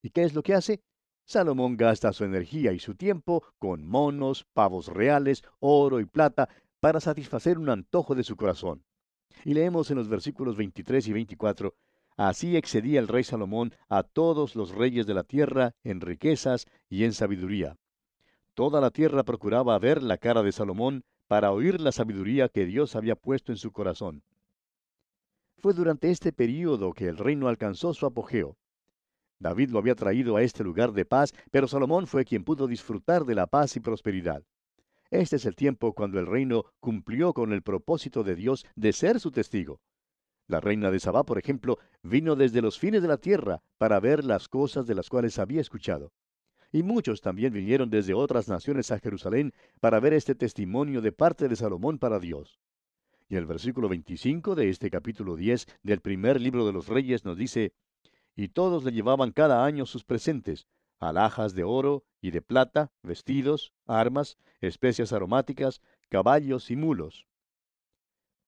¿Y 0.02 0.10
qué 0.10 0.24
es 0.24 0.34
lo 0.34 0.42
que 0.42 0.56
hace? 0.56 0.82
Salomón 1.24 1.78
gasta 1.78 2.12
su 2.14 2.24
energía 2.24 2.74
y 2.74 2.80
su 2.80 2.96
tiempo 2.96 3.44
con 3.60 3.86
monos, 3.86 4.48
pavos 4.54 4.88
reales, 4.88 5.44
oro 5.60 6.00
y 6.00 6.06
plata 6.06 6.50
para 6.80 7.00
satisfacer 7.00 7.60
un 7.60 7.70
antojo 7.70 8.16
de 8.16 8.24
su 8.24 8.36
corazón. 8.36 8.84
Y 9.44 9.54
leemos 9.54 9.92
en 9.92 9.98
los 9.98 10.08
versículos 10.08 10.56
23 10.56 11.08
y 11.08 11.14
24, 11.14 11.74
Así 12.18 12.56
excedía 12.56 13.00
el 13.00 13.10
rey 13.10 13.24
Salomón 13.24 13.74
a 13.90 14.04
todos 14.04 14.56
los 14.56 14.72
reyes 14.72 15.06
de 15.06 15.14
la 15.14 15.24
tierra 15.24 15.74
en 15.84 16.00
riquezas 16.00 16.66
y 16.90 17.04
en 17.04 17.12
sabiduría. 17.12 17.76
Toda 18.54 18.80
la 18.80 18.90
tierra 18.90 19.24
procuraba 19.24 19.78
ver 19.80 20.02
la 20.02 20.18
cara 20.18 20.42
de 20.42 20.54
Salomón 20.54 21.04
para 21.28 21.52
oír 21.52 21.82
la 21.82 21.92
sabiduría 21.92 22.48
que 22.48 22.66
Dios 22.66 22.96
había 22.96 23.18
puesto 23.18 23.52
en 23.52 23.58
su 23.58 23.72
corazón. 23.72 24.24
Fue 25.58 25.74
durante 25.74 26.10
este 26.10 26.32
período 26.32 26.94
que 26.94 27.08
el 27.08 27.18
reino 27.18 27.50
alcanzó 27.50 27.94
su 27.94 28.06
apogeo. 28.06 28.56
David 29.40 29.72
lo 29.72 29.80
había 29.80 29.96
traído 29.96 30.38
a 30.38 30.44
este 30.44 30.64
lugar 30.64 30.94
de 30.94 31.04
paz, 31.04 31.34
pero 31.52 31.68
Salomón 31.68 32.08
fue 32.08 32.24
quien 32.24 32.46
pudo 32.46 32.68
disfrutar 32.68 33.26
de 33.26 33.36
la 33.36 33.48
paz 33.48 33.76
y 33.76 33.82
prosperidad. 33.82 34.44
Este 35.12 35.36
es 35.36 35.46
el 35.46 35.56
tiempo 35.56 35.94
cuando 35.94 36.20
el 36.20 36.26
reino 36.26 36.66
cumplió 36.80 37.34
con 37.34 37.54
el 37.54 37.62
propósito 37.62 38.24
de 38.24 38.36
Dios 38.36 38.66
de 38.76 38.94
ser 38.94 39.20
su 39.20 39.32
testigo. 39.32 39.80
La 40.48 40.60
reina 40.60 40.92
de 40.92 41.00
Sabá, 41.00 41.24
por 41.24 41.38
ejemplo, 41.38 41.80
vino 42.04 42.36
desde 42.36 42.62
los 42.62 42.78
fines 42.78 43.02
de 43.02 43.08
la 43.08 43.18
tierra 43.18 43.62
para 43.78 44.00
ver 44.00 44.24
las 44.24 44.48
cosas 44.48 44.86
de 44.86 44.96
las 44.96 45.10
cuales 45.10 45.40
había 45.40 45.62
escuchado. 45.62 46.12
Y 46.72 46.84
muchos 46.84 47.22
también 47.22 47.54
vinieron 47.54 47.90
desde 47.90 48.14
otras 48.14 48.48
naciones 48.48 48.92
a 48.92 49.00
Jerusalén 49.00 49.54
para 49.80 50.00
ver 50.00 50.14
este 50.14 50.36
testimonio 50.36 51.02
de 51.02 51.12
parte 51.12 51.48
de 51.48 51.56
Salomón 51.56 51.98
para 51.98 52.20
Dios. 52.20 52.60
Y 53.28 53.38
el 53.38 53.46
versículo 53.46 53.90
25 53.90 54.54
de 54.56 54.70
este 54.70 54.92
capítulo 54.92 55.36
10 55.36 55.66
del 55.82 56.02
primer 56.02 56.40
libro 56.40 56.66
de 56.66 56.74
los 56.74 56.88
reyes 56.88 57.26
nos 57.26 57.38
dice, 57.38 57.74
Y 58.36 58.50
todos 58.50 58.84
le 58.84 58.92
llevaban 58.92 59.32
cada 59.32 59.66
año 59.66 59.86
sus 59.86 60.04
presentes, 60.04 60.68
alhajas 61.00 61.54
de 61.54 61.64
oro 61.64 62.04
y 62.22 62.32
de 62.32 62.42
plata, 62.42 62.92
vestidos, 63.04 63.74
armas, 63.86 64.38
especias 64.62 65.14
aromáticas, 65.14 65.82
caballos 66.10 66.72
y 66.72 66.76
mulos. 66.76 67.28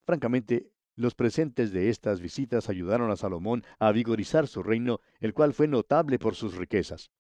Francamente, 0.06 0.72
los 0.96 1.14
presentes 1.14 1.72
de 1.72 1.90
estas 1.90 2.22
visitas 2.22 2.70
ayudaron 2.70 3.12
a 3.12 3.18
Salomón 3.18 3.64
a 3.78 3.92
vigorizar 3.92 4.48
su 4.48 4.64
reino, 4.64 5.00
el 5.20 5.34
cual 5.34 5.54
fue 5.54 5.68
notable 5.68 6.18
por 6.18 6.36
sus 6.36 6.56
riquezas. 6.56 7.12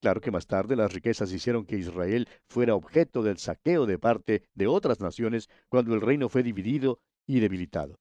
Claro 0.00 0.22
que 0.22 0.30
más 0.30 0.46
tarde 0.46 0.76
las 0.76 0.94
riquezas 0.94 1.30
hicieron 1.32 1.66
que 1.66 1.76
Israel 1.76 2.26
fuera 2.48 2.74
objeto 2.74 3.22
del 3.22 3.36
saqueo 3.36 3.84
de 3.84 3.98
parte 3.98 4.44
de 4.54 4.66
otras 4.66 5.00
naciones 5.00 5.50
cuando 5.68 5.94
el 5.94 6.00
reino 6.00 6.30
fue 6.30 6.42
dividido 6.42 7.00
y 7.26 7.40
debilitado. 7.40 8.00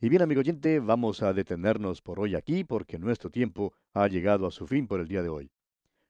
Y 0.00 0.08
bien, 0.08 0.22
amigo 0.22 0.40
oyente, 0.40 0.80
vamos 0.80 1.22
a 1.22 1.32
detenernos 1.32 2.02
por 2.02 2.20
hoy 2.20 2.34
aquí 2.34 2.64
porque 2.64 2.98
nuestro 2.98 3.30
tiempo 3.30 3.72
ha 3.92 4.08
llegado 4.08 4.46
a 4.46 4.50
su 4.50 4.66
fin 4.66 4.86
por 4.86 5.00
el 5.00 5.08
día 5.08 5.22
de 5.22 5.28
hoy. 5.28 5.50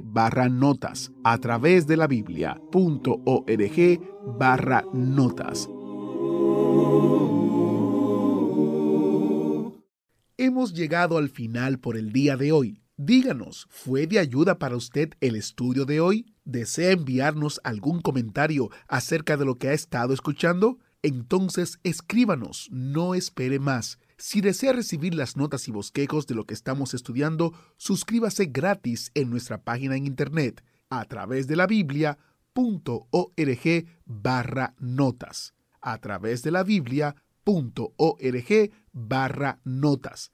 barra 0.00 0.48
notas. 0.48 1.12
A 1.24 1.38
través 1.38 1.86
de 1.86 1.96
la 1.96 2.06
Biblia.org 2.06 4.00
barra 4.38 4.84
notas. 4.94 5.68
Hemos 10.36 10.74
llegado 10.74 11.18
al 11.18 11.28
final 11.28 11.78
por 11.78 11.96
el 11.96 12.12
día 12.12 12.36
de 12.36 12.52
hoy. 12.52 12.83
Díganos, 12.96 13.66
¿fue 13.70 14.06
de 14.06 14.20
ayuda 14.20 14.60
para 14.60 14.76
usted 14.76 15.14
el 15.20 15.34
estudio 15.34 15.84
de 15.84 15.98
hoy? 15.98 16.32
¿Desea 16.44 16.92
enviarnos 16.92 17.60
algún 17.64 18.00
comentario 18.00 18.70
acerca 18.86 19.36
de 19.36 19.44
lo 19.44 19.56
que 19.56 19.68
ha 19.68 19.72
estado 19.72 20.14
escuchando? 20.14 20.78
Entonces 21.02 21.80
escríbanos, 21.82 22.68
no 22.70 23.16
espere 23.16 23.58
más. 23.58 23.98
Si 24.16 24.40
desea 24.40 24.72
recibir 24.72 25.12
las 25.16 25.36
notas 25.36 25.66
y 25.66 25.72
bosquejos 25.72 26.28
de 26.28 26.36
lo 26.36 26.46
que 26.46 26.54
estamos 26.54 26.94
estudiando, 26.94 27.52
suscríbase 27.78 28.46
gratis 28.46 29.10
en 29.14 29.28
nuestra 29.28 29.64
página 29.64 29.96
en 29.96 30.06
internet 30.06 30.62
a 30.88 31.04
través 31.06 31.48
de 31.48 31.56
la 31.56 31.66
biblia.org 31.66 32.16
barra 34.04 34.74
notas. 34.78 35.54
A 35.80 35.98
través 35.98 36.44
de 36.44 36.52
la 36.52 36.62
biblia.org 36.62 37.16
barra 38.92 39.58
notas. 39.64 40.33